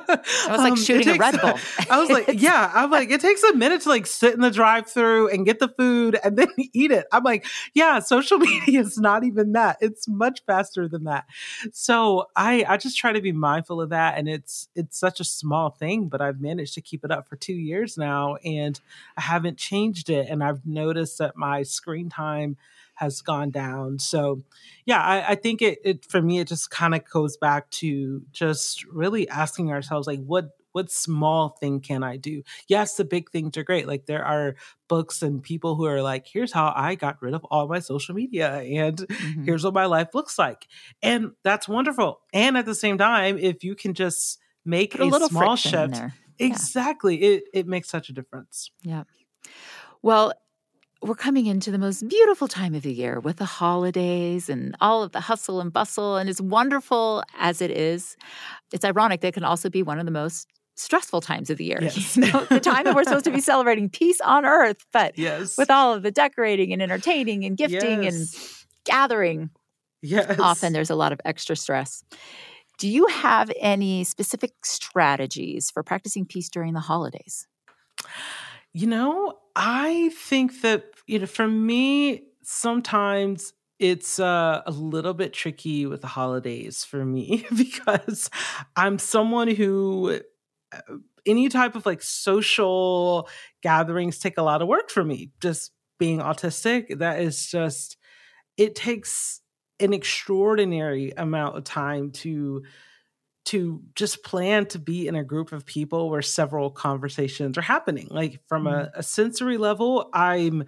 [0.48, 1.60] I was like um, shooting takes, a Red Bull.
[1.90, 4.52] I was like, yeah, I'm like, it takes a minute to like sit in the
[4.52, 7.08] drive through and get the food and then eat it.
[7.12, 9.78] I'm like, yeah, social media is not even that.
[9.82, 11.26] It's much faster than that.
[11.74, 14.18] So I I just try to be mindful of that.
[14.18, 17.36] And it's it's such a small thing, but I've managed to keep it up for
[17.36, 18.80] two years now and
[19.18, 20.28] I haven't changed it.
[20.30, 22.56] And I've noticed that my screen time
[22.96, 24.00] has gone down.
[24.00, 24.44] So,
[24.86, 28.22] yeah, I, I think it, it for me it just kind of goes back to
[28.32, 32.42] just really asking ourselves like, what what small thing can I do?
[32.68, 33.88] Yes, the big things are great.
[33.88, 34.56] Like there are
[34.90, 38.16] books and people who are like, here's how I got rid of all my social
[38.16, 39.44] media and mm-hmm.
[39.46, 40.68] here's what my life looks like.
[41.02, 42.22] And that's wonderful.
[42.34, 46.02] And at the same time, if you can just make a, a small shift,
[46.40, 47.30] exactly, yeah.
[47.30, 48.72] it it makes such a difference.
[48.82, 49.04] Yeah.
[50.02, 50.34] Well,
[51.04, 55.04] we're coming into the most beautiful time of the year with the holidays and all
[55.04, 56.18] of the hustle and bustle.
[56.18, 58.16] And as wonderful as it is,
[58.72, 61.66] it's ironic that it can also be one of the most stressful times of the
[61.66, 61.80] year.
[61.82, 62.16] Yes.
[62.16, 65.58] You know, the time that we're supposed to be celebrating peace on earth, but yes.
[65.58, 68.14] with all of the decorating and entertaining and gifting yes.
[68.14, 69.50] and gathering,
[70.02, 70.40] yes.
[70.40, 72.04] often there's a lot of extra stress.
[72.80, 77.48] Do you have any specific strategies for practicing peace during the holidays?
[78.74, 85.34] You know, I think that, you know, for me, sometimes it's uh, a little bit
[85.34, 88.30] tricky with the holidays for me because
[88.76, 90.20] I'm someone who
[90.74, 90.80] uh,
[91.26, 93.30] any type of like social
[93.62, 95.32] gatherings take a lot of work for me.
[95.42, 97.98] Just being autistic, that is just,
[98.58, 99.42] it takes
[99.80, 102.64] an extraordinary amount of time to
[103.46, 108.08] to just plan to be in a group of people where several conversations are happening.
[108.10, 108.96] Like from mm-hmm.
[108.96, 110.66] a, a, sensory level, I'm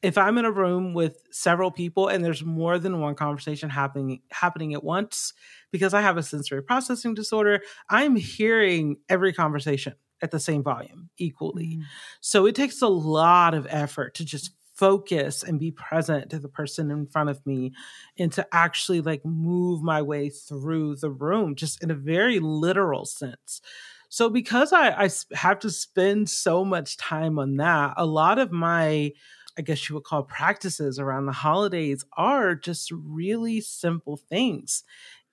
[0.00, 4.22] if I'm in a room with several people and there's more than one conversation happening
[4.30, 5.32] happening at once,
[5.70, 11.10] because I have a sensory processing disorder, I'm hearing every conversation at the same volume
[11.18, 11.66] equally.
[11.66, 11.82] Mm-hmm.
[12.20, 16.48] So it takes a lot of effort to just focus and be present to the
[16.48, 17.72] person in front of me
[18.18, 23.04] and to actually like move my way through the room just in a very literal
[23.04, 23.60] sense.
[24.08, 28.50] So because I, I have to spend so much time on that, a lot of
[28.50, 29.12] my
[29.56, 34.82] I guess you would call practices around the holidays are just really simple things.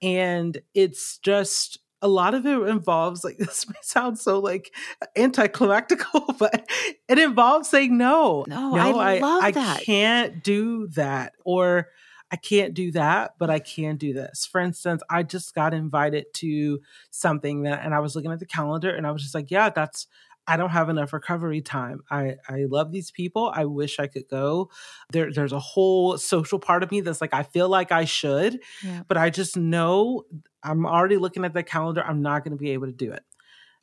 [0.01, 4.73] And it's just a lot of it involves like this may sound so like
[5.15, 6.69] anticlimactical, but
[7.07, 8.45] it involves saying no.
[8.47, 9.81] No, no I, I love I that.
[9.81, 11.89] can't do that, or
[12.31, 14.45] I can't do that, but I can do this.
[14.45, 18.45] For instance, I just got invited to something that, and I was looking at the
[18.45, 20.07] calendar, and I was just like, yeah, that's
[20.49, 22.01] I don't have enough recovery time.
[22.09, 23.51] I, I love these people.
[23.53, 24.71] I wish I could go.
[25.11, 28.59] There, there's a whole social part of me that's like, I feel like I should,
[28.83, 29.03] yeah.
[29.07, 30.23] but I just know
[30.63, 32.03] I'm already looking at the calendar.
[32.03, 33.21] I'm not going to be able to do it.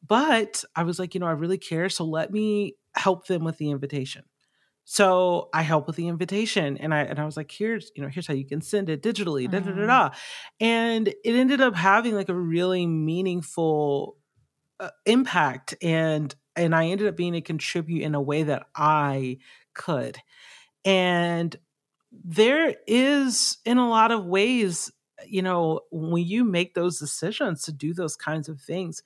[0.07, 1.88] But I was like, you know, I really care.
[1.88, 4.24] So let me help them with the invitation.
[4.85, 8.09] So I help with the invitation and I and I was like, here's, you know,
[8.09, 9.87] here's how you can send it digitally, da, da, da, mm.
[9.87, 10.11] da.
[10.61, 14.16] And it ended up having like a really meaningful
[14.79, 18.66] uh, impact and and I ended up being able to contribute in a way that
[18.74, 19.38] I
[19.74, 20.18] could.
[20.84, 21.54] And
[22.12, 24.90] there is, in a lot of ways,
[25.26, 29.02] you know, when you make those decisions to do those kinds of things,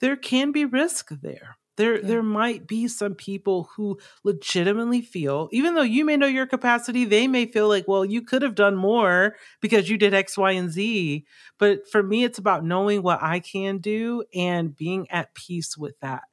[0.00, 1.56] there can be risk there.
[1.76, 2.08] There, yeah.
[2.08, 7.04] there might be some people who legitimately feel, even though you may know your capacity,
[7.04, 10.50] they may feel like, well, you could have done more because you did X, Y,
[10.52, 11.24] and Z.
[11.56, 15.98] But for me, it's about knowing what I can do and being at peace with
[16.00, 16.24] that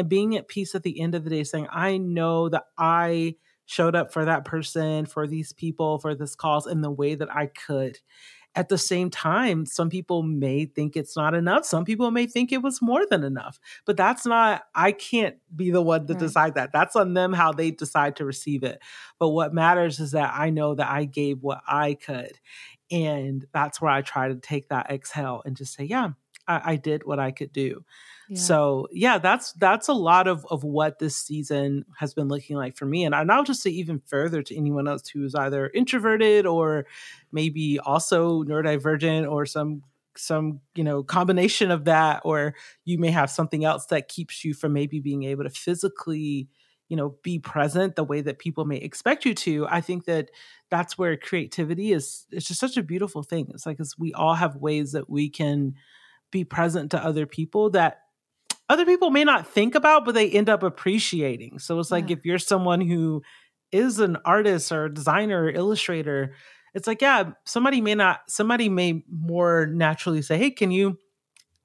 [0.00, 3.36] and being at peace at the end of the day, saying, I know that I
[3.66, 7.30] showed up for that person, for these people, for this cause in the way that
[7.30, 7.98] I could.
[8.54, 11.66] At the same time, some people may think it's not enough.
[11.66, 13.60] Some people may think it was more than enough.
[13.84, 16.18] But that's not, I can't be the one to right.
[16.18, 16.70] decide that.
[16.72, 18.80] That's on them how they decide to receive it.
[19.18, 22.32] But what matters is that I know that I gave what I could.
[22.90, 26.08] And that's where I try to take that exhale and just say, yeah,
[26.48, 27.84] I, I did what I could do.
[28.36, 32.76] So yeah, that's that's a lot of of what this season has been looking like
[32.76, 33.04] for me.
[33.04, 36.86] And, I'll just say even further to anyone else who's either introverted or
[37.32, 39.82] maybe also neurodivergent or some
[40.16, 44.54] some you know combination of that or you may have something else that keeps you
[44.54, 46.48] from maybe being able to physically
[46.88, 50.28] you know be present the way that people may expect you to i think that
[50.68, 54.34] that's where creativity is it's just such a beautiful thing it's like as we all
[54.34, 55.74] have ways that we can
[56.30, 58.00] be present to other people that
[58.70, 61.58] other people may not think about, but they end up appreciating.
[61.58, 62.16] So it's like yeah.
[62.16, 63.22] if you're someone who
[63.72, 66.34] is an artist or a designer or illustrator,
[66.72, 70.98] it's like, yeah, somebody may not, somebody may more naturally say, hey, can you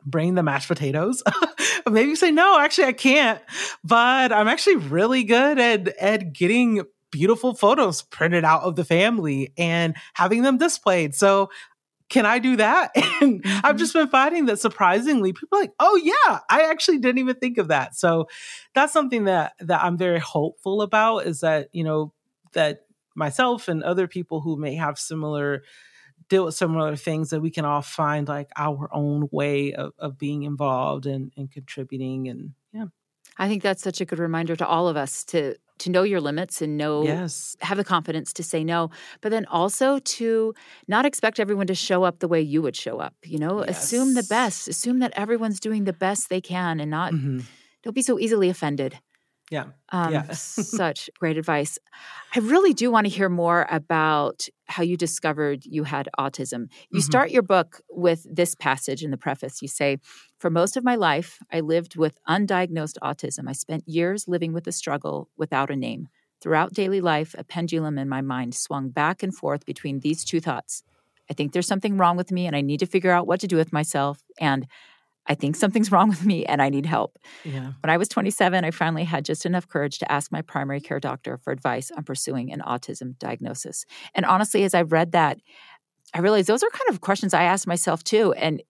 [0.04, 1.22] bring the mashed potatoes?
[1.88, 3.40] Maybe you say, no, actually, I can't.
[3.84, 9.54] But I'm actually really good at, at getting beautiful photos printed out of the family
[9.60, 11.14] and having them displayed.
[11.14, 11.52] So
[12.10, 12.92] can I do that?
[13.22, 13.66] And mm-hmm.
[13.66, 17.36] I've just been finding that surprisingly, people are like, oh yeah, I actually didn't even
[17.36, 17.96] think of that.
[17.96, 18.28] So
[18.74, 22.14] that's something that that I'm very hopeful about is that, you know,
[22.52, 22.82] that
[23.16, 25.64] myself and other people who may have similar
[26.28, 30.18] deal with similar things that we can all find like our own way of, of
[30.18, 32.86] being involved and, and contributing and yeah
[33.38, 36.22] i think that's such a good reminder to all of us to to know your
[36.22, 37.58] limits and know yes.
[37.60, 38.90] have the confidence to say no
[39.22, 40.54] but then also to
[40.88, 43.84] not expect everyone to show up the way you would show up you know yes.
[43.84, 47.40] assume the best assume that everyone's doing the best they can and not mm-hmm.
[47.84, 49.00] don't be so easily offended
[49.52, 49.66] yeah.
[49.90, 50.32] Um, yeah.
[50.32, 51.78] such great advice.
[52.36, 56.68] I really do want to hear more about how you discovered you had autism.
[56.90, 57.00] You mm-hmm.
[57.00, 59.62] start your book with this passage in the preface.
[59.62, 59.98] You say,
[60.40, 63.48] For most of my life, I lived with undiagnosed autism.
[63.48, 66.08] I spent years living with the struggle without a name.
[66.42, 70.40] Throughout daily life, a pendulum in my mind swung back and forth between these two
[70.40, 70.84] thoughts.
[71.30, 73.48] I think there's something wrong with me and I need to figure out what to
[73.48, 74.22] do with myself.
[74.40, 74.68] And
[75.28, 77.18] I think something's wrong with me and I need help.
[77.44, 77.74] Yeah.
[77.82, 81.00] When I was 27, I finally had just enough courage to ask my primary care
[81.00, 83.86] doctor for advice on pursuing an autism diagnosis.
[84.14, 85.40] And honestly, as I read that,
[86.14, 88.34] I realized those are kind of questions I asked myself too.
[88.34, 88.62] And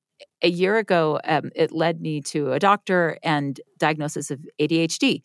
[0.42, 5.22] a year ago, um, it led me to a doctor and diagnosis of ADHD,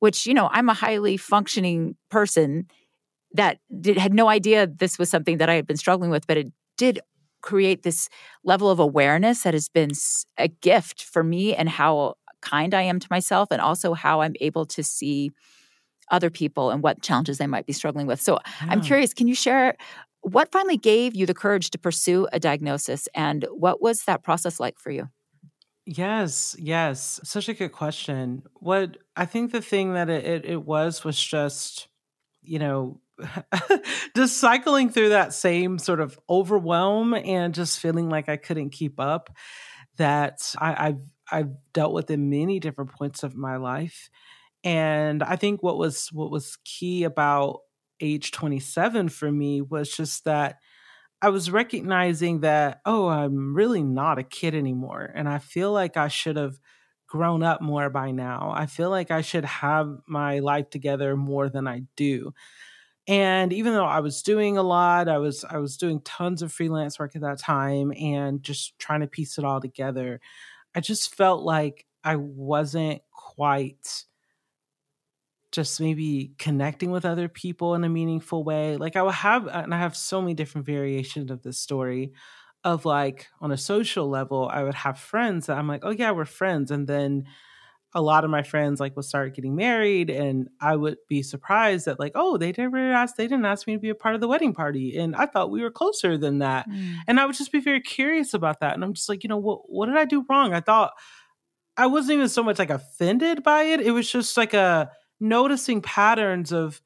[0.00, 2.66] which, you know, I'm a highly functioning person
[3.34, 6.36] that did, had no idea this was something that I had been struggling with, but
[6.36, 7.00] it did
[7.42, 8.08] create this
[8.44, 9.90] level of awareness that has been
[10.38, 14.34] a gift for me and how kind I am to myself and also how I'm
[14.40, 15.30] able to see
[16.10, 18.20] other people and what challenges they might be struggling with.
[18.20, 18.68] So yeah.
[18.70, 19.76] I'm curious, can you share
[20.22, 24.60] what finally gave you the courage to pursue a diagnosis and what was that process
[24.60, 25.08] like for you?
[25.84, 27.20] Yes, yes.
[27.24, 28.44] Such a good question.
[28.54, 31.88] What I think the thing that it, it, it was was just,
[32.40, 33.00] you know,
[34.16, 38.98] just cycling through that same sort of overwhelm and just feeling like I couldn't keep
[39.00, 39.30] up
[39.96, 44.10] that I, I've I've dealt with in many different points of my life.
[44.64, 47.60] And I think what was what was key about
[48.00, 50.58] age 27 for me was just that
[51.20, 55.10] I was recognizing that, oh, I'm really not a kid anymore.
[55.14, 56.58] And I feel like I should have
[57.06, 58.52] grown up more by now.
[58.54, 62.32] I feel like I should have my life together more than I do
[63.08, 66.52] and even though i was doing a lot i was i was doing tons of
[66.52, 70.20] freelance work at that time and just trying to piece it all together
[70.74, 74.04] i just felt like i wasn't quite
[75.52, 78.76] just maybe connecting with other people in a meaningful way.
[78.76, 82.12] Like i would have and i have so many different variations of this story
[82.64, 86.10] of like on a social level i would have friends that i'm like oh yeah
[86.10, 86.70] we're friends.
[86.70, 87.24] And then
[87.94, 91.84] a lot of my friends like would start getting married and I would be surprised
[91.84, 94.20] that like, oh, they never asked they didn't ask me to be a part of
[94.20, 94.96] the wedding party.
[94.96, 96.68] And I thought we were closer than that.
[96.68, 96.96] Mm.
[97.06, 98.74] And I would just be very curious about that.
[98.74, 100.54] And I'm just like, you know, what what did I do wrong?
[100.54, 100.92] I thought
[101.76, 103.80] I wasn't even so much like offended by it.
[103.80, 106.80] It was just like a noticing patterns of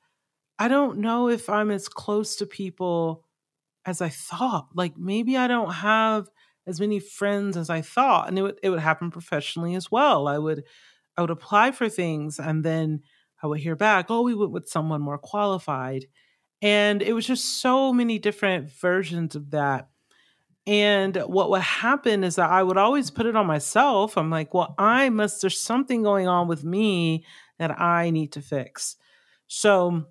[0.59, 3.25] I don't know if I'm as close to people
[3.85, 4.69] as I thought.
[4.75, 6.29] Like maybe I don't have
[6.67, 8.29] as many friends as I thought.
[8.29, 10.27] And it would it would happen professionally as well.
[10.27, 10.65] I would
[11.17, 13.01] I would apply for things and then
[13.43, 16.07] I would hear back, oh, we went with someone more qualified.
[16.63, 19.89] And it was just so many different versions of that.
[20.67, 24.17] And what would happen is that I would always put it on myself.
[24.17, 27.25] I'm like, well, I must, there's something going on with me
[27.59, 28.97] that I need to fix.
[29.47, 30.07] So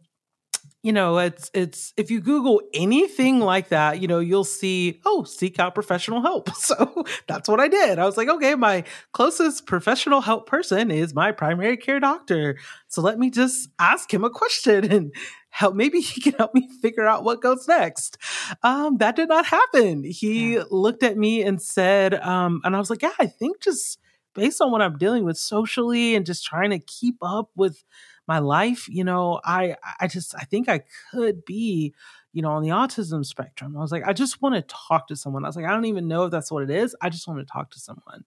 [0.85, 5.23] you know, it's it's if you Google anything like that, you know, you'll see, oh,
[5.23, 6.51] seek out professional help.
[6.55, 7.99] So that's what I did.
[7.99, 12.57] I was like, okay, my closest professional help person is my primary care doctor.
[12.87, 15.11] So let me just ask him a question and
[15.49, 18.19] help maybe he can help me figure out what goes next.
[18.61, 20.03] Um, that did not happen.
[20.03, 20.63] He yeah.
[20.69, 23.99] looked at me and said, um, and I was like, yeah, I think just
[24.35, 27.83] based on what I'm dealing with socially and just trying to keep up with
[28.27, 31.93] my life, you know, I I just I think I could be,
[32.33, 33.77] you know, on the autism spectrum.
[33.77, 35.45] I was like, I just want to talk to someone.
[35.45, 36.95] I was like, I don't even know if that's what it is.
[37.01, 38.23] I just want to talk to someone.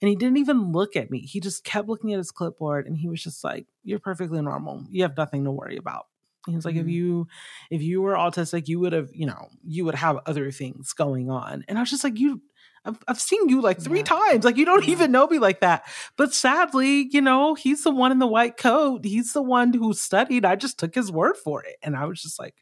[0.00, 1.20] And he didn't even look at me.
[1.20, 4.84] He just kept looking at his clipboard and he was just like, You're perfectly normal.
[4.90, 6.06] You have nothing to worry about.
[6.46, 6.88] He was like, mm-hmm.
[6.88, 7.28] if you
[7.70, 11.30] if you were autistic, you would have, you know, you would have other things going
[11.30, 11.64] on.
[11.68, 12.40] And I was just like, you
[12.84, 14.04] I've, I've seen you like three yeah.
[14.04, 14.44] times.
[14.44, 14.92] Like you don't yeah.
[14.92, 15.84] even know me like that.
[16.16, 19.04] But sadly, you know, he's the one in the white coat.
[19.04, 20.44] He's the one who studied.
[20.44, 21.76] I just took his word for it.
[21.82, 22.54] And I was just like,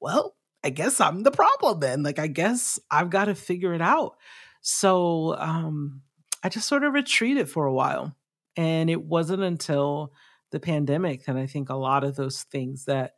[0.00, 0.34] well,
[0.64, 2.02] I guess I'm the problem then.
[2.02, 4.16] Like, I guess I've got to figure it out.
[4.60, 6.02] So um,
[6.42, 8.16] I just sort of retreated for a while.
[8.56, 10.12] And it wasn't until
[10.50, 13.12] the pandemic that I think a lot of those things that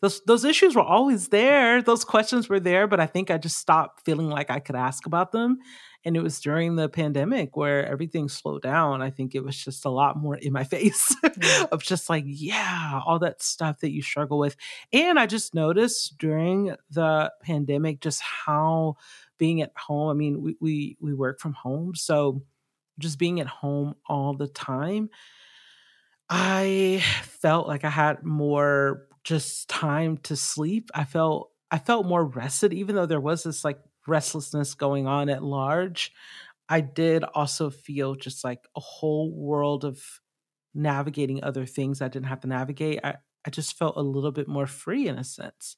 [0.00, 1.82] those those issues were always there.
[1.82, 5.06] Those questions were there, but I think I just stopped feeling like I could ask
[5.06, 5.58] about them.
[6.04, 9.02] And it was during the pandemic where everything slowed down.
[9.02, 11.64] I think it was just a lot more in my face yeah.
[11.72, 14.56] of just like, yeah, all that stuff that you struggle with.
[14.92, 18.96] And I just noticed during the pandemic just how
[19.36, 21.96] being at home, I mean, we we, we work from home.
[21.96, 22.42] So
[23.00, 25.10] just being at home all the time,
[26.30, 30.90] I felt like I had more just time to sleep.
[30.94, 35.28] I felt I felt more rested, even though there was this like restlessness going on
[35.28, 36.12] at large.
[36.70, 40.02] I did also feel just like a whole world of
[40.74, 43.00] navigating other things I didn't have to navigate.
[43.04, 45.76] I, I just felt a little bit more free in a sense.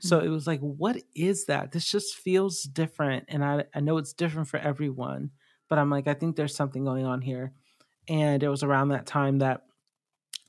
[0.00, 0.26] So mm-hmm.
[0.26, 1.72] it was like, what is that?
[1.72, 3.26] This just feels different.
[3.28, 5.32] And I, I know it's different for everyone,
[5.68, 7.52] but I'm like, I think there's something going on here.
[8.08, 9.65] And it was around that time that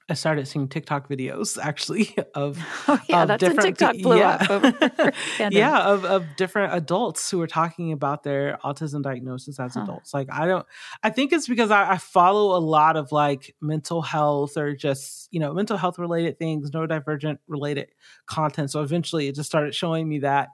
[0.09, 4.37] I started seeing TikTok videos actually of oh, yeah, of that's different TikTok blew yeah.
[4.49, 5.13] up.
[5.51, 9.81] yeah, of of different adults who are talking about their autism diagnosis as huh.
[9.81, 10.13] adults.
[10.13, 10.65] Like I don't,
[11.03, 15.27] I think it's because I, I, follow a lot of like mental health or just
[15.31, 17.89] you know mental health related things, neurodivergent related
[18.27, 18.71] content.
[18.71, 20.49] So eventually, it just started showing me that.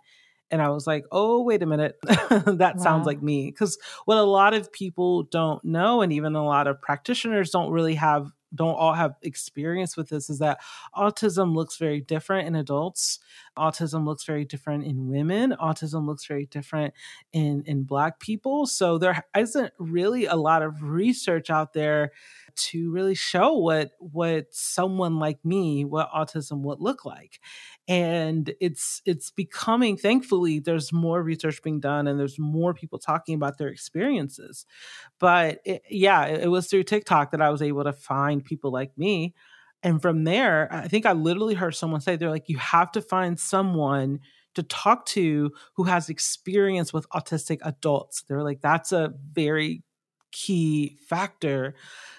[0.50, 1.96] And I was like, oh, wait a minute.
[2.04, 2.84] that wow.
[2.84, 3.50] sounds like me.
[3.50, 3.76] Because
[4.06, 7.96] what a lot of people don't know, and even a lot of practitioners don't really
[7.96, 10.60] have don't all have experience with this is that
[10.96, 13.20] autism looks very different in adults
[13.58, 16.94] autism looks very different in women autism looks very different
[17.32, 18.66] in in black people.
[18.66, 22.12] So there isn't really a lot of research out there
[22.56, 27.40] to really show what what someone like me what autism would look like.
[27.88, 33.36] And it's it's becoming thankfully there's more research being done and there's more people talking
[33.36, 34.66] about their experiences.
[35.20, 38.72] But it, yeah it, it was through tiktok that i was able to find people
[38.72, 39.34] like me
[39.84, 43.02] and from there i think i literally heard someone say they're like you have to
[43.02, 44.20] find someone
[44.56, 49.84] to talk to who has experience with autistic adults they're like that's a very
[50.32, 51.76] key factor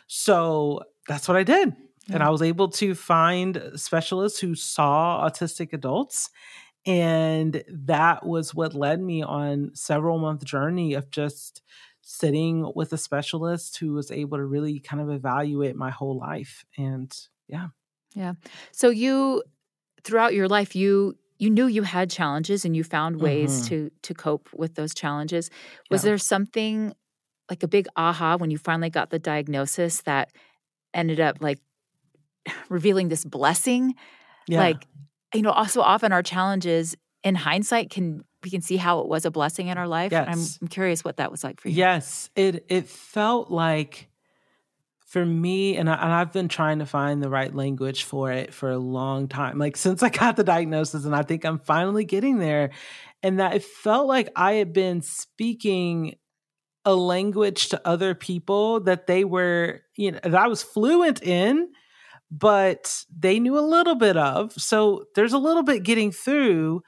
[0.06, 1.74] so that's what I did.
[2.10, 6.30] And I was able to find specialists who saw autistic adults.
[6.86, 11.62] And that was what led me on several month journey of just
[12.02, 16.66] sitting with a specialist who was able to really kind of evaluate my whole life.
[16.76, 17.16] And
[17.48, 17.68] yeah.
[18.14, 18.34] Yeah.
[18.72, 19.42] So you
[20.04, 23.68] throughout your life you you knew you had challenges and you found ways mm-hmm.
[23.68, 25.50] to to cope with those challenges.
[25.90, 26.10] Was yeah.
[26.10, 26.94] there something
[27.50, 30.30] like a big aha when you finally got the diagnosis that
[30.92, 31.58] ended up like
[32.68, 33.94] revealing this blessing?
[34.46, 34.60] Yeah.
[34.60, 34.86] Like,
[35.34, 39.24] you know, also often our challenges in hindsight can we can see how it was
[39.24, 40.12] a blessing in our life.
[40.12, 40.28] Yes.
[40.28, 41.76] I'm, I'm curious what that was like for you.
[41.76, 44.08] Yes, it it felt like
[45.14, 48.52] for me, and, I, and I've been trying to find the right language for it
[48.52, 52.04] for a long time, like since I got the diagnosis, and I think I'm finally
[52.04, 52.70] getting there.
[53.22, 56.16] And that it felt like I had been speaking
[56.84, 61.68] a language to other people that they were, you know, that I was fluent in,
[62.32, 64.52] but they knew a little bit of.
[64.54, 66.82] So there's a little bit getting through,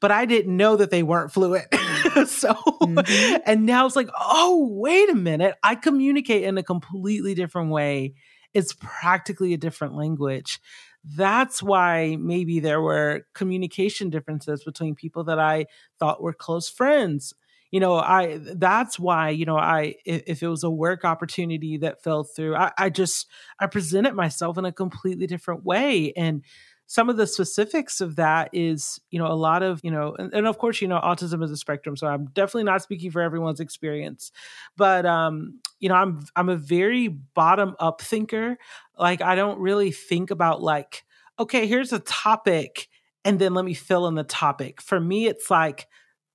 [0.00, 1.72] but I didn't know that they weren't fluent.
[2.26, 3.36] so, mm-hmm.
[3.46, 5.54] and now it's like, oh, wait a minute.
[5.62, 8.14] I communicate in a completely different way.
[8.54, 10.60] It's practically a different language.
[11.04, 15.66] That's why maybe there were communication differences between people that I
[15.98, 17.34] thought were close friends
[17.70, 21.76] you know i that's why you know i if, if, it was a work opportunity
[21.76, 23.26] that fell through I, I just
[23.60, 26.42] i presented myself in a completely different way and
[26.88, 30.34] some of the specifics of that is you know a lot of you know and,
[30.34, 33.20] and, of course you know autism is a spectrum so i'm definitely not speaking for
[33.20, 34.32] everyone's experience
[34.76, 38.58] but um you know i'm i'm a very bottom up thinker
[38.98, 41.04] like i don't really think about like
[41.38, 42.88] okay here's a topic
[43.24, 44.80] and then let me fill in the topic.
[44.80, 45.86] For me it's like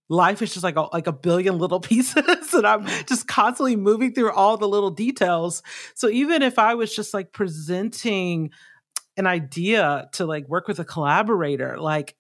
[0.10, 4.14] life is just like a, like a billion little pieces and i'm just constantly moving
[4.14, 5.64] through all the little details.
[5.95, 8.51] So even if i was just like presenting
[9.18, 12.16] an idea to like work with a collaborator like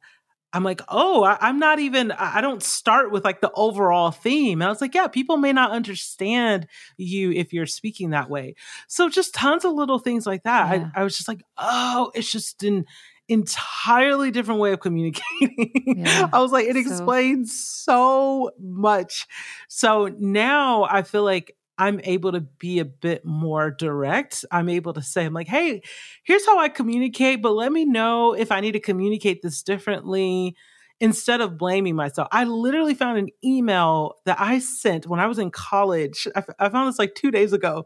[0.51, 4.61] i'm like oh I, am not even i don't start with like the overall theme
[4.61, 6.67] and i was like yeah people may not understand
[6.97, 8.55] you if you're speaking that way
[8.87, 10.89] so just tons of little things like that yeah.
[10.95, 12.85] I, I was just like oh it's just in
[13.29, 15.71] entirely different way of communicating.
[15.85, 16.79] Yeah, I was like, it so.
[16.79, 19.27] explains so much.
[19.69, 24.45] So now I feel like I'm able to be a bit more direct.
[24.51, 25.81] I'm able to say, I'm like, hey,
[26.23, 30.55] here's how I communicate, but let me know if I need to communicate this differently
[31.01, 35.37] instead of blaming myself, I literally found an email that I sent when I was
[35.37, 36.25] in college.
[36.33, 37.85] I, I found this like two days ago.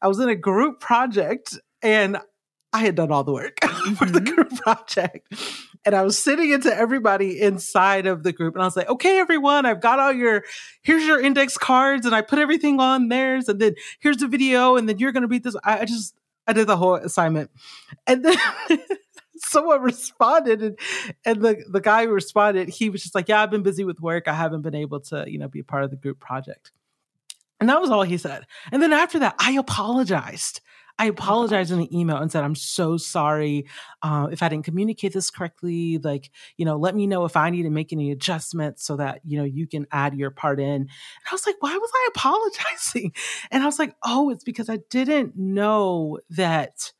[0.00, 2.16] I was in a group project and
[2.72, 3.94] I had done all the work mm-hmm.
[3.96, 4.34] for the mm-hmm.
[4.34, 5.28] group project.
[5.84, 8.54] And I was sitting into everybody inside of the group.
[8.54, 10.44] And I was like, okay, everyone, I've got all your,
[10.82, 12.06] here's your index cards.
[12.06, 13.48] And I put everything on theirs.
[13.48, 14.76] And then here's the video.
[14.76, 15.56] And then you're going to read this.
[15.62, 16.14] I, I just,
[16.46, 17.50] I did the whole assignment.
[18.06, 18.38] And then
[19.36, 20.78] someone responded and,
[21.24, 24.00] and the, the guy who responded, he was just like, yeah, I've been busy with
[24.00, 24.26] work.
[24.26, 26.72] I haven't been able to, you know, be a part of the group project.
[27.60, 28.46] And that was all he said.
[28.72, 30.60] And then after that, I apologized.
[30.98, 33.66] I oh, apologized in the email and said, I'm so sorry
[34.02, 35.98] uh, if I didn't communicate this correctly.
[35.98, 39.20] Like, you know, let me know if I need to make any adjustments so that,
[39.24, 40.66] you know, you can add your part in.
[40.68, 40.88] And
[41.30, 43.12] I was like, why was I apologizing?
[43.50, 46.92] And I was like, oh, it's because I didn't know that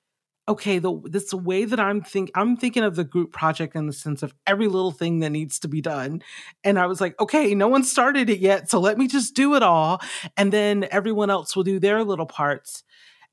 [0.47, 3.92] okay, the this way that I'm think I'm thinking of the group project in the
[3.92, 6.22] sense of every little thing that needs to be done.
[6.62, 9.55] And I was like, okay, no one started it yet, so let me just do
[9.55, 10.01] it all.
[10.36, 12.84] And then everyone else will do their little parts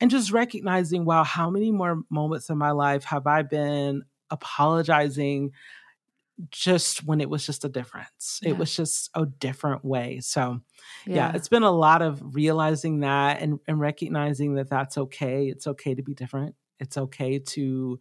[0.01, 5.51] and just recognizing, wow, how many more moments in my life have I been apologizing
[6.49, 8.39] just when it was just a difference?
[8.41, 8.49] Yeah.
[8.49, 10.19] It was just a different way.
[10.21, 10.59] So,
[11.05, 11.15] yeah.
[11.15, 11.31] yeah.
[11.35, 15.47] it's been a lot of realizing that and, and recognizing that that's okay.
[15.47, 16.55] It's okay to be different.
[16.79, 17.99] It's okay to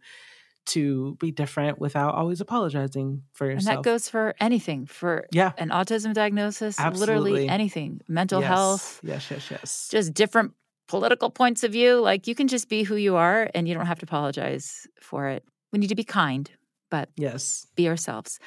[0.63, 3.77] to be different without always apologizing for yourself.
[3.77, 5.53] And that goes for anything, for yeah.
[5.57, 7.31] an autism diagnosis, Absolutely.
[7.31, 8.47] literally anything, mental yes.
[8.47, 8.99] health.
[9.03, 9.89] Yes, yes, yes.
[9.91, 10.53] Just different
[10.91, 12.01] political points of view.
[12.01, 15.29] Like you can just be who you are and you don't have to apologize for
[15.29, 15.43] it.
[15.71, 16.51] We need to be kind,
[16.89, 18.39] but yes, be ourselves.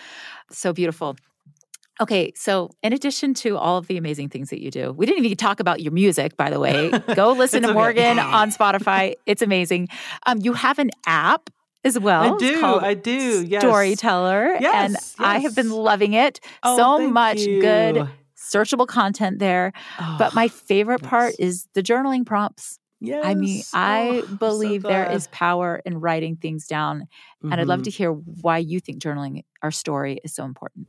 [0.53, 1.16] So beautiful.
[2.01, 5.24] Okay, so in addition to all of the amazing things that you do, we didn't
[5.24, 6.90] even talk about your music, by the way.
[7.14, 7.74] Go listen to okay.
[7.74, 9.14] Morgan on Spotify.
[9.26, 9.88] It's amazing.
[10.26, 11.49] Um, you have an app
[11.82, 12.34] as well.
[12.34, 12.64] I do.
[12.64, 13.47] I do.
[13.47, 13.62] Yes.
[13.62, 14.59] Storyteller.
[14.61, 15.14] Yes, and yes.
[15.18, 16.40] I have been loving it.
[16.62, 17.61] Oh, so much you.
[17.61, 18.09] good
[18.45, 19.72] searchable content there.
[19.99, 21.11] Oh, but my favorite yes.
[21.11, 22.78] part is the journaling prompts.
[23.01, 23.24] Yes.
[23.24, 27.01] I mean, I oh, believe so there is power in writing things down.
[27.01, 27.53] mm-hmm.
[27.53, 30.86] And I'd love to hear why you think journaling our story is so important.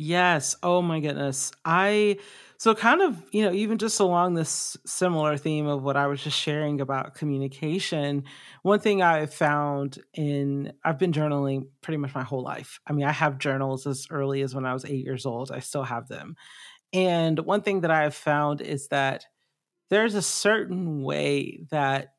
[0.00, 0.54] Yes.
[0.62, 1.50] Oh my goodness.
[1.64, 2.18] I
[2.56, 6.22] so kind of, you know, even just along this similar theme of what I was
[6.22, 8.24] just sharing about communication,
[8.62, 12.78] one thing I found in I've been journaling pretty much my whole life.
[12.86, 15.50] I mean, I have journals as early as when I was 8 years old.
[15.50, 16.36] I still have them.
[16.92, 19.26] And one thing that I have found is that
[19.90, 22.14] there's a certain way that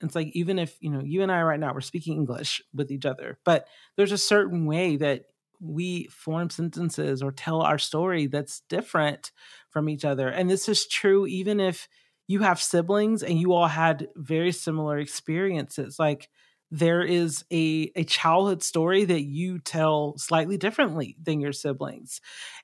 [0.00, 2.90] it's like even if you know you and I right now we're speaking English with
[2.90, 5.24] each other, but there's a certain way that
[5.60, 9.32] we form sentences or tell our story that's different
[9.70, 10.28] from each other.
[10.28, 11.88] And this is true even if
[12.28, 15.98] you have siblings and you all had very similar experiences.
[15.98, 16.28] Like
[16.70, 22.20] there is a, a childhood story that you tell slightly differently than your siblings.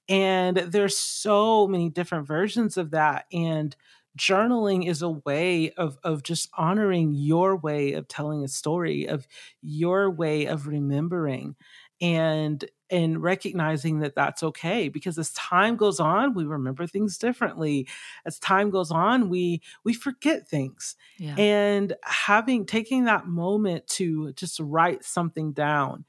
[0.09, 3.27] And there's so many different versions of that.
[3.33, 3.75] And
[4.19, 9.27] journaling is a way of of just honoring your way of telling a story of
[9.61, 11.57] your way of remembering
[12.01, 17.88] and and recognizing that that's okay because as time goes on we remember things differently
[18.24, 21.34] as time goes on we we forget things yeah.
[21.36, 26.05] and having taking that moment to just write something down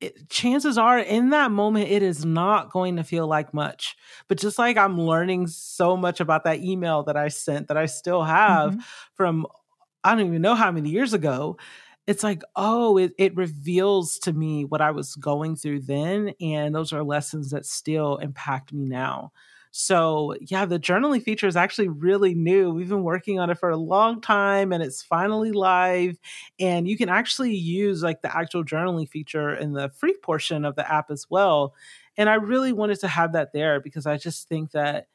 [0.00, 3.96] it, chances are in that moment it is not going to feel like much
[4.26, 7.86] but just like i'm learning so much about that email that i sent that i
[7.86, 8.80] still have mm-hmm.
[9.14, 9.46] from
[10.02, 11.56] i don't even know how many years ago
[12.08, 16.32] it's like, oh, it, it reveals to me what I was going through then.
[16.40, 19.30] And those are lessons that still impact me now.
[19.72, 22.70] So, yeah, the journaling feature is actually really new.
[22.70, 26.18] We've been working on it for a long time and it's finally live.
[26.58, 30.76] And you can actually use like the actual journaling feature in the free portion of
[30.76, 31.74] the app as well.
[32.16, 35.08] And I really wanted to have that there because I just think that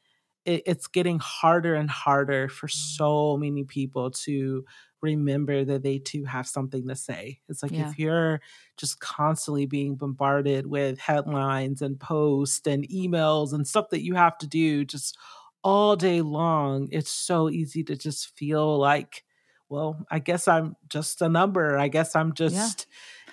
[0.44, 2.72] it, it's getting harder and harder for mm.
[2.72, 4.64] so many people to
[5.04, 7.40] remember that they too have something to say.
[7.48, 7.88] It's like yeah.
[7.88, 8.40] if you're
[8.76, 14.38] just constantly being bombarded with headlines and posts and emails and stuff that you have
[14.38, 15.16] to do just
[15.62, 19.24] all day long, it's so easy to just feel like,
[19.68, 21.78] well, I guess I'm just a number.
[21.78, 22.86] I guess I'm just,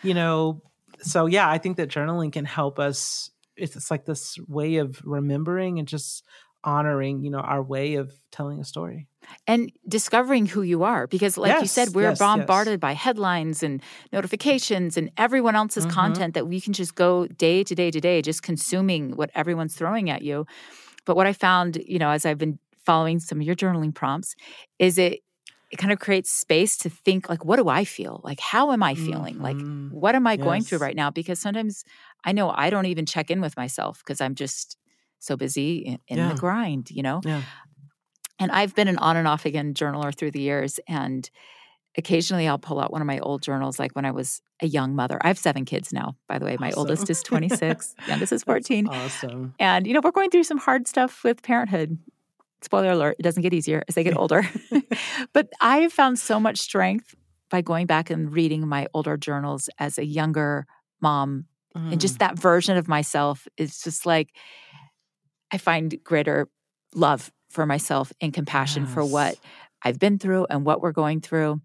[0.04, 0.08] yeah.
[0.08, 0.62] you know.
[1.00, 3.32] So, yeah, I think that journaling can help us.
[3.56, 6.24] It's, it's like this way of remembering and just
[6.64, 9.08] honoring, you know, our way of telling a story.
[9.48, 11.08] And discovering who you are.
[11.08, 12.80] Because, like yes, you said, we're yes, bombarded yes.
[12.80, 15.94] by headlines and notifications and everyone else's mm-hmm.
[15.94, 19.76] content that we can just go day to day to day, just consuming what everyone's
[19.76, 20.46] throwing at you.
[21.06, 24.36] But what I found, you know, as I've been following some of your journaling prompts,
[24.80, 25.20] is it
[25.72, 28.84] it kind of creates space to think like what do i feel like how am
[28.84, 29.88] i feeling mm-hmm.
[29.88, 31.12] like what am I going through right now?
[31.12, 31.84] Because sometimes
[32.24, 34.78] I know I don't even check in with myself because I'm just
[35.20, 36.30] so busy in, in yeah.
[36.30, 37.22] the grind, you know?
[37.24, 37.44] Yeah.
[38.42, 40.80] And I've been an on and off again journaler through the years.
[40.88, 41.30] And
[41.98, 44.96] occasionally I'll pull out one of my old journals, like when I was a young
[44.96, 45.20] mother.
[45.22, 46.58] I have seven kids now, by the way.
[46.60, 46.80] My awesome.
[46.80, 48.86] oldest is 26, youngest is 14.
[48.86, 49.54] That's awesome.
[49.60, 51.98] And, you know, we're going through some hard stuff with parenthood.
[52.62, 54.48] Spoiler alert, it doesn't get easier as they get older.
[55.34, 57.16] but I have found so much strength
[57.50, 60.66] by going back and reading my older journals as a younger
[61.02, 61.46] mom.
[61.76, 61.94] Mm.
[61.94, 62.20] And just mm.
[62.20, 64.30] that version of myself is just like,
[65.52, 66.48] I find greater
[66.96, 68.94] love for myself and compassion yes.
[68.94, 69.38] for what
[69.84, 71.62] I've been through and what we're going through.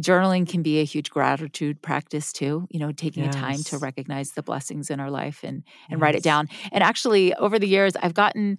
[0.00, 3.34] Journaling can be a huge gratitude practice too, you know, taking yes.
[3.34, 6.00] the time to recognize the blessings in our life and and yes.
[6.00, 6.48] write it down.
[6.70, 8.58] And actually over the years I've gotten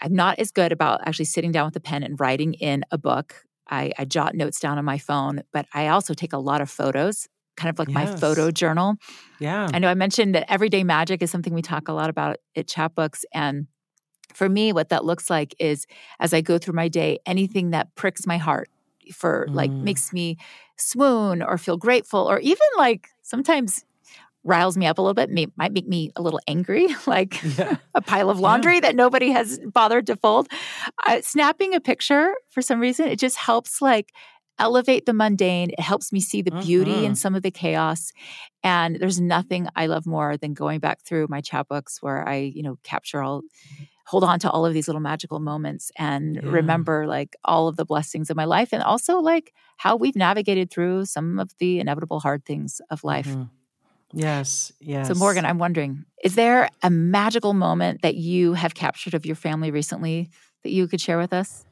[0.00, 2.98] I'm not as good about actually sitting down with a pen and writing in a
[2.98, 3.44] book.
[3.70, 6.70] I, I jot notes down on my phone, but I also take a lot of
[6.70, 7.94] photos kind of like yes.
[7.94, 8.96] my photo journal.
[9.38, 9.68] Yeah.
[9.72, 12.66] I know I mentioned that everyday magic is something we talk a lot about at
[12.66, 13.24] Chatbooks.
[13.32, 13.66] And
[14.34, 15.86] for me, what that looks like is
[16.20, 18.68] as I go through my day, anything that pricks my heart
[19.12, 19.54] for mm.
[19.54, 20.36] like makes me
[20.76, 23.84] swoon or feel grateful or even like sometimes
[24.44, 27.76] riles me up a little bit, may, might make me a little angry, like yeah.
[27.94, 28.80] a pile of laundry yeah.
[28.80, 30.48] that nobody has bothered to fold.
[31.06, 34.12] Uh, snapping a picture for some reason, it just helps like
[34.58, 35.70] elevate the mundane.
[35.70, 37.14] It helps me see the beauty in mm-hmm.
[37.14, 38.12] some of the chaos.
[38.62, 42.62] And there's nothing I love more than going back through my Chatbooks where I, you
[42.62, 43.42] know, capture all
[44.04, 46.42] hold on to all of these little magical moments and yeah.
[46.44, 50.70] remember like all of the blessings of my life and also like how we've navigated
[50.70, 53.28] through some of the inevitable hard things of life.
[53.28, 53.42] Mm-hmm.
[54.14, 55.08] Yes, yes.
[55.08, 59.36] So, Morgan, I'm wondering is there a magical moment that you have captured of your
[59.36, 60.30] family recently
[60.62, 61.64] that you could share with us?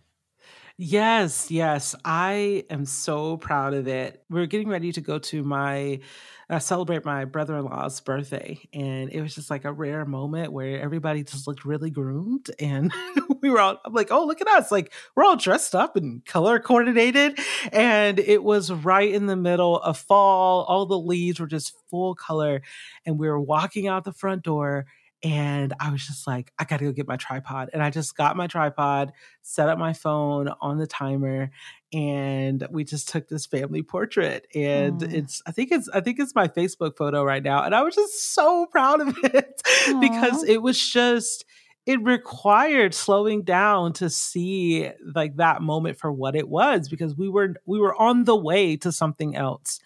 [0.82, 1.94] Yes, yes.
[2.06, 4.24] I am so proud of it.
[4.30, 6.00] We're getting ready to go to my
[6.48, 8.58] uh, celebrate my brother in law's birthday.
[8.72, 12.50] And it was just like a rare moment where everybody just looked really groomed.
[12.58, 12.90] And
[13.42, 14.72] we were all, I'm like, oh, look at us.
[14.72, 17.38] Like, we're all dressed up and color coordinated.
[17.72, 20.64] And it was right in the middle of fall.
[20.64, 22.62] All the leaves were just full color.
[23.04, 24.86] And we were walking out the front door
[25.22, 27.70] and I was just like, I gotta go get my tripod.
[27.72, 29.12] And I just got my tripod,
[29.42, 31.50] set up my phone on the timer,
[31.92, 34.46] and we just took this family portrait.
[34.54, 35.12] And Aww.
[35.12, 37.64] it's I think it's I think it's my Facebook photo right now.
[37.64, 39.62] And I was just so proud of it
[40.00, 41.44] because it was just
[41.86, 47.28] it required slowing down to see like that moment for what it was because we
[47.28, 49.80] were we were on the way to something else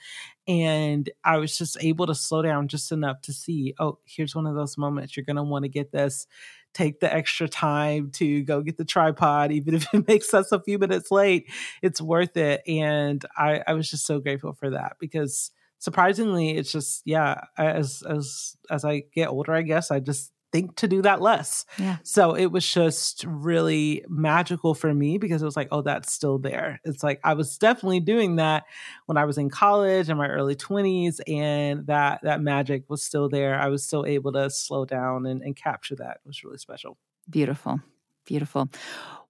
[0.47, 4.47] and I was just able to slow down just enough to see, oh, here's one
[4.47, 6.27] of those moments you're going to want to get this.
[6.75, 10.61] Take the extra time to go get the tripod, even if it makes us a
[10.61, 11.51] few minutes late,
[11.83, 12.63] it's worth it.
[12.67, 18.03] And I, I was just so grateful for that because surprisingly, it's just, yeah, as,
[18.03, 21.67] as, as I get older, I guess I just think to do that less.
[21.79, 21.97] Yeah.
[22.05, 26.39] So it was just really magical for me because it was like, oh, that's still
[26.39, 26.81] there.
[26.85, 28.63] It's like I was definitely doing that
[29.07, 33.29] when I was in college in my early 20s, and that that magic was still
[33.29, 33.59] there.
[33.59, 36.19] I was still able to slow down and, and capture that.
[36.25, 36.97] It was really special.
[37.29, 37.81] Beautiful.
[38.27, 38.69] Beautiful.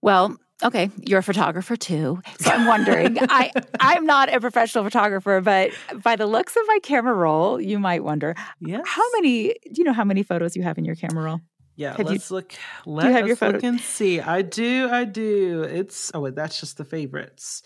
[0.01, 2.21] Well, okay, you're a photographer too.
[2.39, 5.71] So I'm wondering, I I'm not a professional photographer, but
[6.03, 8.83] by the looks of my camera roll, you might wonder, yes.
[8.87, 11.41] how many do you know how many photos you have in your camera roll?
[11.77, 12.53] Yeah, have let's you, look.
[12.87, 13.67] Let us look photo?
[13.67, 14.21] and see.
[14.21, 15.63] I do, I do.
[15.63, 17.63] It's oh wait, that's just the favorites.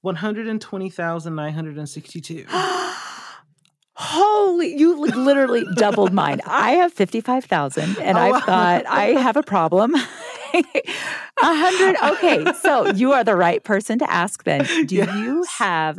[0.00, 2.46] One hundred and twenty thousand nine hundred and sixty-two.
[4.00, 6.40] Holy, you literally doubled mine.
[6.46, 8.40] I have 55,000 and oh, I wow.
[8.40, 9.92] thought I have a problem.
[10.54, 11.96] A hundred.
[12.12, 14.44] Okay, so you are the right person to ask.
[14.44, 15.14] Then, do yes.
[15.16, 15.98] you have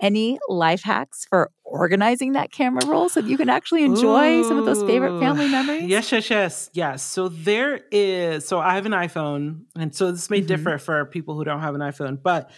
[0.00, 4.48] any life hacks for organizing that camera roll so that you can actually enjoy Ooh.
[4.48, 5.84] some of those favorite family memories?
[5.84, 7.02] Yes, yes, yes, yes.
[7.02, 8.46] So there is.
[8.46, 10.46] So I have an iPhone, and so this may mm-hmm.
[10.46, 12.50] differ for people who don't have an iPhone, but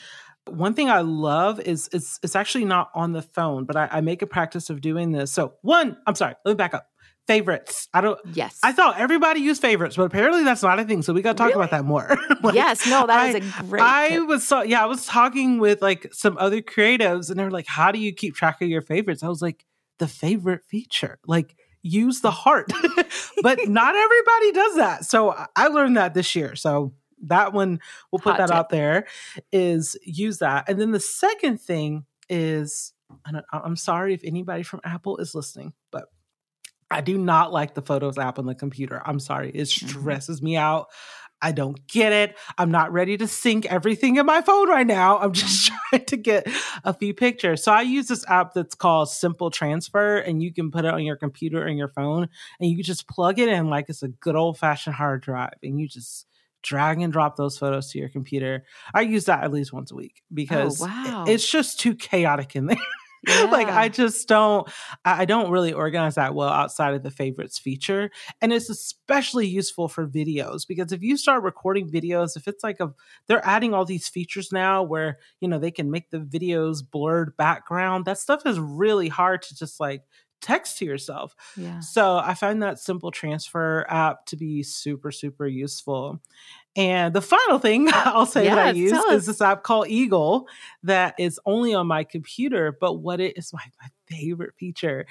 [0.47, 4.01] one thing I love is it's it's actually not on the phone, but I, I,
[4.01, 5.31] make a practice of doing this.
[5.31, 6.92] So one, I'm sorry, let me back up
[7.27, 7.89] favorites.
[7.95, 8.19] I don't.
[8.35, 8.59] Yes.
[8.63, 11.03] I thought everybody used favorites, but apparently that's not a thing.
[11.03, 11.65] So we got to talk really?
[11.65, 12.17] about that more.
[12.43, 12.87] like, yes.
[12.87, 13.83] No, that I, is a great.
[13.83, 14.27] I tip.
[14.27, 14.83] was so yeah.
[14.83, 18.35] I was talking with like some other creatives, and they're like, "How do you keep
[18.35, 19.65] track of your favorites?" I was like,
[19.99, 22.71] "The favorite feature, like." Use the heart,
[23.43, 25.05] but not everybody does that.
[25.05, 26.55] So I learned that this year.
[26.55, 26.93] So
[27.25, 27.81] that one,
[28.13, 28.57] we'll put Hot that tip.
[28.57, 29.07] out there,
[29.51, 30.69] is use that.
[30.69, 32.93] And then the second thing is,
[33.53, 36.05] I'm sorry if anybody from Apple is listening, but
[36.93, 39.03] I do not like the Photos app on the computer.
[39.05, 39.51] I'm sorry.
[39.51, 39.89] It mm-hmm.
[39.89, 40.47] stresses mm-hmm.
[40.47, 40.89] me out.
[41.45, 42.39] I don't get it.
[42.57, 45.19] I'm not ready to sync everything in my phone right now.
[45.19, 46.47] I'm just trying to get
[46.85, 47.65] a few pictures.
[47.65, 51.03] So I use this app that's called Simple Transfer, and you can put it on
[51.03, 52.29] your computer and your phone,
[52.61, 55.81] and you just plug it in like it's a good old fashioned hard drive, and
[55.81, 56.27] you just
[56.63, 58.65] drag and drop those photos to your computer.
[58.95, 61.25] I use that at least once a week because oh, wow.
[61.27, 62.77] it's just too chaotic in there.
[63.29, 63.45] Yeah.
[63.53, 64.69] like I just don't
[65.05, 68.11] I don't really organize that well outside of the favorites feature.
[68.41, 72.81] And it's especially useful for videos because if you start recording videos, if it's like
[72.81, 72.93] a
[73.29, 77.37] they're adding all these features now where, you know, they can make the videos blurred
[77.37, 78.07] background.
[78.07, 80.03] That stuff is really hard to just like
[80.43, 81.35] text to yourself.
[81.57, 81.81] Yeah.
[81.81, 86.21] So I find that simple transfer app to be super, super useful.
[86.77, 90.49] And the final thing I'll say that I use is this app called Eagle
[90.83, 92.77] that is only on my computer.
[92.79, 95.07] But what it is my, my favorite feature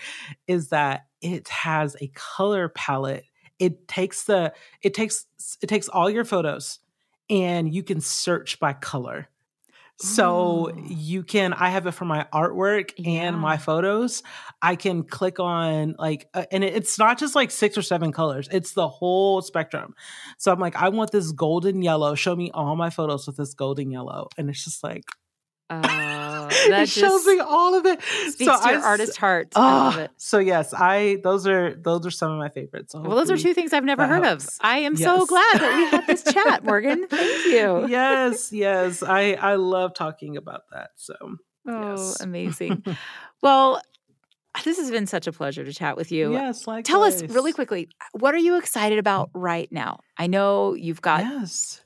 [0.47, 3.25] is that it has a color palette.
[3.59, 5.25] It takes the it takes
[5.61, 6.79] it takes all your photos
[7.29, 9.29] and you can search by color.
[10.01, 10.83] So Ooh.
[10.87, 13.21] you can, I have it for my artwork yeah.
[13.21, 14.23] and my photos.
[14.59, 18.11] I can click on like, uh, and it, it's not just like six or seven
[18.11, 19.93] colors, it's the whole spectrum.
[20.39, 22.15] So I'm like, I want this golden yellow.
[22.15, 24.27] Show me all my photos with this golden yellow.
[24.37, 25.03] And it's just like,
[25.71, 25.81] uh,
[26.69, 28.01] that it shows me all of it.
[28.01, 29.49] Speaks so to I, your artist heart.
[29.55, 30.11] Oh, I love it.
[30.17, 32.93] So yes, I those are those are some of my favorites.
[32.93, 34.47] Well, those are two things I've never heard helps.
[34.47, 34.53] of.
[34.61, 35.03] I am yes.
[35.03, 37.07] so glad that we had this chat, Morgan.
[37.07, 37.87] Thank you.
[37.87, 39.01] Yes, yes.
[39.01, 40.91] I I love talking about that.
[40.97, 41.15] So
[41.67, 42.19] oh, yes.
[42.19, 42.83] amazing.
[43.41, 43.81] well,
[44.65, 46.33] this has been such a pleasure to chat with you.
[46.33, 50.01] Yes, like Tell us really quickly, what are you excited about right now?
[50.17, 51.81] I know you've got yes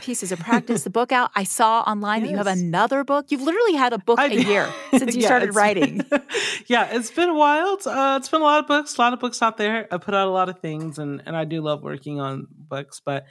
[0.00, 1.30] Peace is a Practice, the book out.
[1.34, 2.26] I saw online yes.
[2.26, 3.26] that you have another book.
[3.28, 6.04] You've literally had a book I, a year since you yeah, started writing.
[6.66, 7.86] yeah, it's been wild.
[7.86, 9.86] Uh, it's been a lot of books, a lot of books out there.
[9.90, 13.00] I put out a lot of things, and and I do love working on books.
[13.04, 13.26] But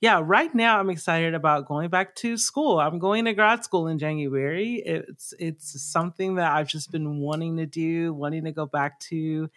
[0.00, 2.80] yeah, right now I'm excited about going back to school.
[2.80, 4.82] I'm going to grad school in January.
[4.84, 9.50] It's it's something that I've just been wanting to do, wanting to go back to,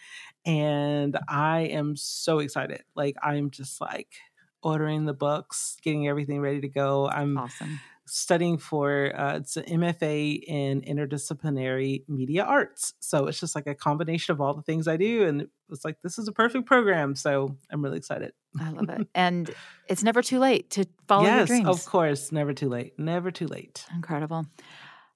[0.46, 2.84] and I am so excited.
[2.96, 4.16] Like I'm just like
[4.62, 7.08] ordering the books, getting everything ready to go.
[7.08, 7.80] I'm awesome.
[8.06, 12.94] studying for uh, it's an MFA in interdisciplinary media arts.
[13.00, 15.98] So it's just like a combination of all the things I do, and it's like
[16.04, 17.16] this is a perfect program.
[17.16, 18.34] So I'm really excited.
[18.60, 19.50] I love it, and
[19.88, 21.68] it's never too late to follow yes, your dreams.
[21.68, 22.98] Of course, never too late.
[22.98, 23.86] Never too late.
[23.94, 24.46] Incredible.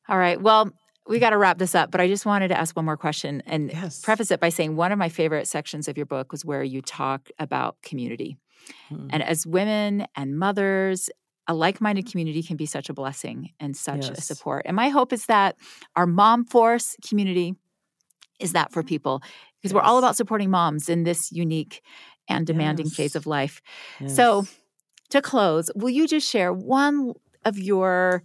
[0.09, 0.41] All right.
[0.41, 0.71] Well,
[1.07, 3.41] we got to wrap this up, but I just wanted to ask one more question
[3.45, 4.01] and yes.
[4.01, 6.81] preface it by saying one of my favorite sections of your book was where you
[6.81, 8.37] talk about community.
[8.89, 9.07] Hmm.
[9.11, 11.09] And as women and mothers,
[11.47, 14.17] a like minded community can be such a blessing and such yes.
[14.17, 14.63] a support.
[14.65, 15.55] And my hope is that
[15.95, 17.55] our Mom Force community
[18.39, 19.19] is that for people
[19.61, 19.73] because yes.
[19.73, 21.81] we're all about supporting moms in this unique
[22.27, 22.95] and demanding yes.
[22.95, 23.61] phase of life.
[24.07, 24.45] So,
[25.09, 28.23] to close, will you just share one of your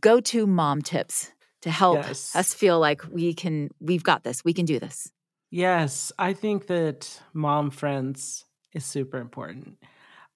[0.00, 4.52] go to mom tips to help us feel like we can, we've got this, we
[4.52, 5.10] can do this?
[5.50, 9.78] Yes, I think that mom friends is super important.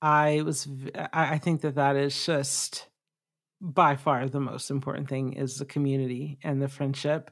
[0.02, 0.68] I was
[1.12, 2.88] I think that that is just
[3.60, 7.30] by far the most important thing is the community and the friendship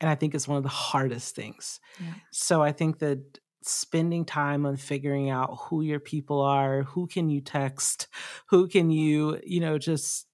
[0.00, 1.78] and I think it's one of the hardest things.
[2.00, 2.14] Yeah.
[2.32, 7.28] So I think that spending time on figuring out who your people are, who can
[7.28, 8.08] you text,
[8.46, 10.26] who can you, you know, just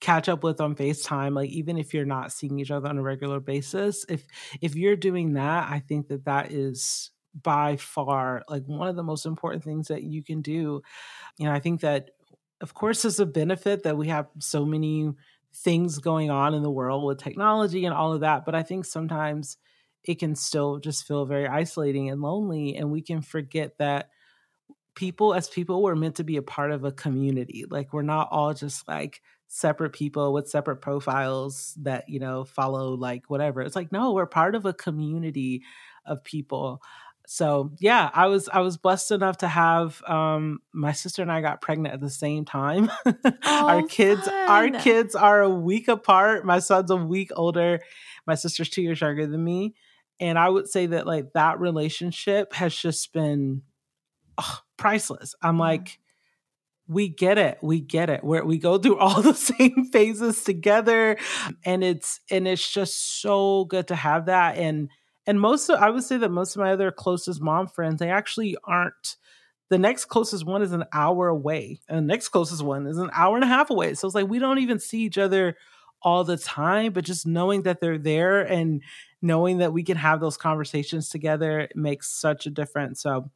[0.00, 3.02] catch up with on FaceTime like even if you're not seeing each other on a
[3.02, 4.26] regular basis if
[4.60, 9.02] if you're doing that I think that that is by far like one of the
[9.02, 10.82] most important things that you can do.
[11.38, 12.10] You know, I think that
[12.60, 15.10] of course there's a benefit that we have so many
[15.54, 18.84] things going on in the world with technology and all of that, but I think
[18.84, 19.58] sometimes
[20.04, 24.10] it can still just feel very isolating and lonely and we can forget that
[24.94, 27.64] people as people we're meant to be a part of a community.
[27.68, 32.94] Like we're not all just like separate people with separate profiles that you know follow
[32.94, 35.62] like whatever it's like no we're part of a community
[36.06, 36.80] of people
[37.26, 41.40] so yeah i was i was blessed enough to have um my sister and i
[41.40, 42.90] got pregnant at the same time.
[43.44, 44.48] Oh, our kids fun.
[44.48, 46.44] our kids are a week apart.
[46.44, 47.80] My son's a week older.
[48.26, 49.74] My sister's two years younger than me.
[50.20, 53.62] And i would say that like that relationship has just been
[54.38, 55.34] oh, priceless.
[55.42, 55.98] I'm like
[56.88, 57.58] we get it.
[57.62, 58.22] We get it.
[58.22, 61.16] Where we go through all the same phases together.
[61.64, 64.56] And it's and it's just so good to have that.
[64.56, 64.90] And
[65.26, 68.10] and most of, I would say that most of my other closest mom friends, they
[68.10, 69.16] actually aren't.
[69.68, 73.10] The next closest one is an hour away, and the next closest one is an
[73.14, 73.94] hour and a half away.
[73.94, 75.56] So it's like we don't even see each other
[76.02, 78.82] all the time, but just knowing that they're there and
[79.22, 83.00] knowing that we can have those conversations together makes such a difference.
[83.00, 83.30] So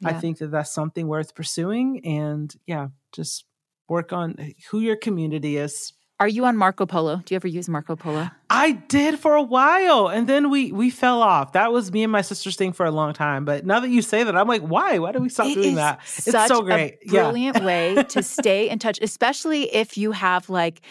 [0.00, 0.08] yeah.
[0.08, 2.06] I think that that's something worth pursuing.
[2.06, 3.44] And yeah, just
[3.88, 5.92] work on who your community is.
[6.22, 7.16] Are you on Marco Polo?
[7.16, 8.30] Do you ever use Marco Polo?
[8.48, 11.54] I did for a while, and then we we fell off.
[11.54, 13.44] That was me and my sister's thing for a long time.
[13.44, 15.00] But now that you say that, I'm like, why?
[15.00, 15.98] Why do we stop it doing that?
[16.18, 17.04] It's so great.
[17.04, 17.64] brilliant yeah.
[17.64, 20.82] way to stay in touch, especially if you have like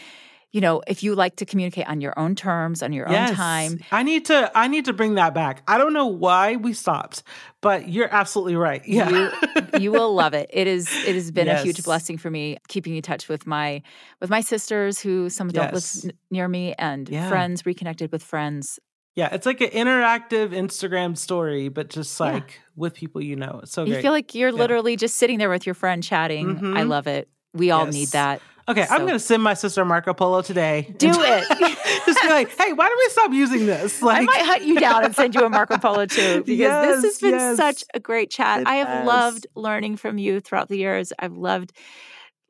[0.52, 3.30] you know, if you like to communicate on your own terms, on your yes.
[3.30, 3.80] own time.
[3.92, 5.64] I need to I need to bring that back.
[5.68, 7.24] I don't know why we stopped,
[7.62, 8.82] but you're absolutely right.
[8.86, 9.10] Yeah.
[9.10, 9.32] You,
[9.80, 10.50] you will love it.
[10.52, 11.62] It is it has been yes.
[11.62, 13.82] a huge blessing for me keeping in touch with my
[14.20, 16.04] with my sisters who some don't yes.
[16.04, 17.30] live near me and yeah.
[17.30, 18.80] friends reconnected with friends.
[19.16, 22.58] Yeah, it's like an interactive Instagram story, but just like yeah.
[22.76, 23.62] with people you know.
[23.64, 24.02] It's so you great.
[24.02, 24.56] feel like you're yeah.
[24.56, 26.56] literally just sitting there with your friend chatting.
[26.56, 26.78] Mm-hmm.
[26.78, 27.30] I love it.
[27.54, 27.94] We all yes.
[27.94, 28.42] need that.
[28.72, 28.94] Okay, so.
[28.94, 30.94] I'm going to send my sister Marco Polo today.
[30.98, 31.48] Do it.
[32.06, 34.02] just be like, hey, why don't we stop using this?
[34.02, 37.02] Like, I might hunt you down and send you a Marco Polo too, because yes,
[37.02, 37.58] this has been yes.
[37.58, 38.66] such a great chat.
[38.66, 39.08] I have has.
[39.08, 41.12] loved learning from you throughout the years.
[41.20, 41.74] I've loved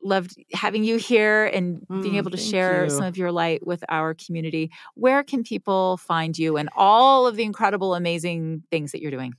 [0.04, 2.90] loved having you here and mm, being able to share you.
[2.90, 4.70] some of your light with our community.
[4.94, 9.34] Where can people find you and all of the incredible, amazing things that you're doing?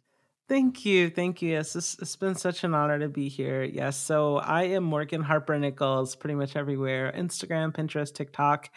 [0.50, 1.10] Thank you.
[1.10, 1.52] Thank you.
[1.52, 3.64] Yes, it's, it's been such an honor to be here.
[3.64, 3.96] Yes.
[3.96, 8.70] So I am Morgan Harper Nichols pretty much everywhere Instagram, Pinterest, TikTok,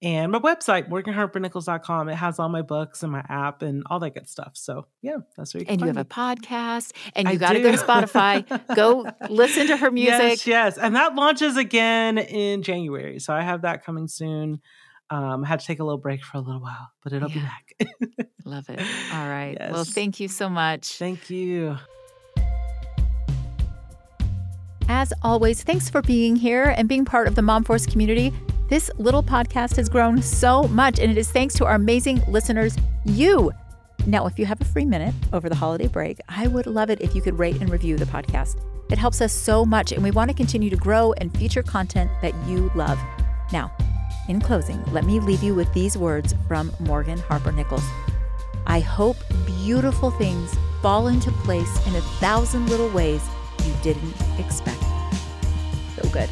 [0.00, 2.08] and my website, morganharpernichols.com.
[2.08, 4.52] It has all my books and my app and all that good stuff.
[4.54, 6.02] So yeah, that's where you can And you have me.
[6.02, 8.74] a podcast and you got to go to Spotify.
[8.74, 10.20] go listen to her music.
[10.20, 10.78] Yes, yes.
[10.78, 13.20] And that launches again in January.
[13.20, 14.60] So I have that coming soon.
[15.10, 17.50] Um, I had to take a little break for a little while, but it'll yeah.
[17.78, 18.28] be back.
[18.44, 18.80] Love it.
[19.12, 19.56] All right.
[19.58, 19.72] Yes.
[19.72, 20.98] Well, thank you so much.
[20.98, 21.76] Thank you.
[24.88, 28.32] As always, thanks for being here and being part of the Mom Force community.
[28.68, 32.76] This little podcast has grown so much, and it is thanks to our amazing listeners,
[33.04, 33.50] you.
[34.06, 37.00] Now, if you have a free minute over the holiday break, I would love it
[37.00, 38.60] if you could rate and review the podcast.
[38.90, 42.10] It helps us so much, and we want to continue to grow and feature content
[42.22, 42.98] that you love.
[43.52, 43.72] Now,
[44.30, 47.84] in closing, let me leave you with these words from Morgan Harper Nichols.
[48.64, 53.22] I hope beautiful things fall into place in a thousand little ways
[53.64, 54.80] you didn't expect.
[55.96, 56.30] So good.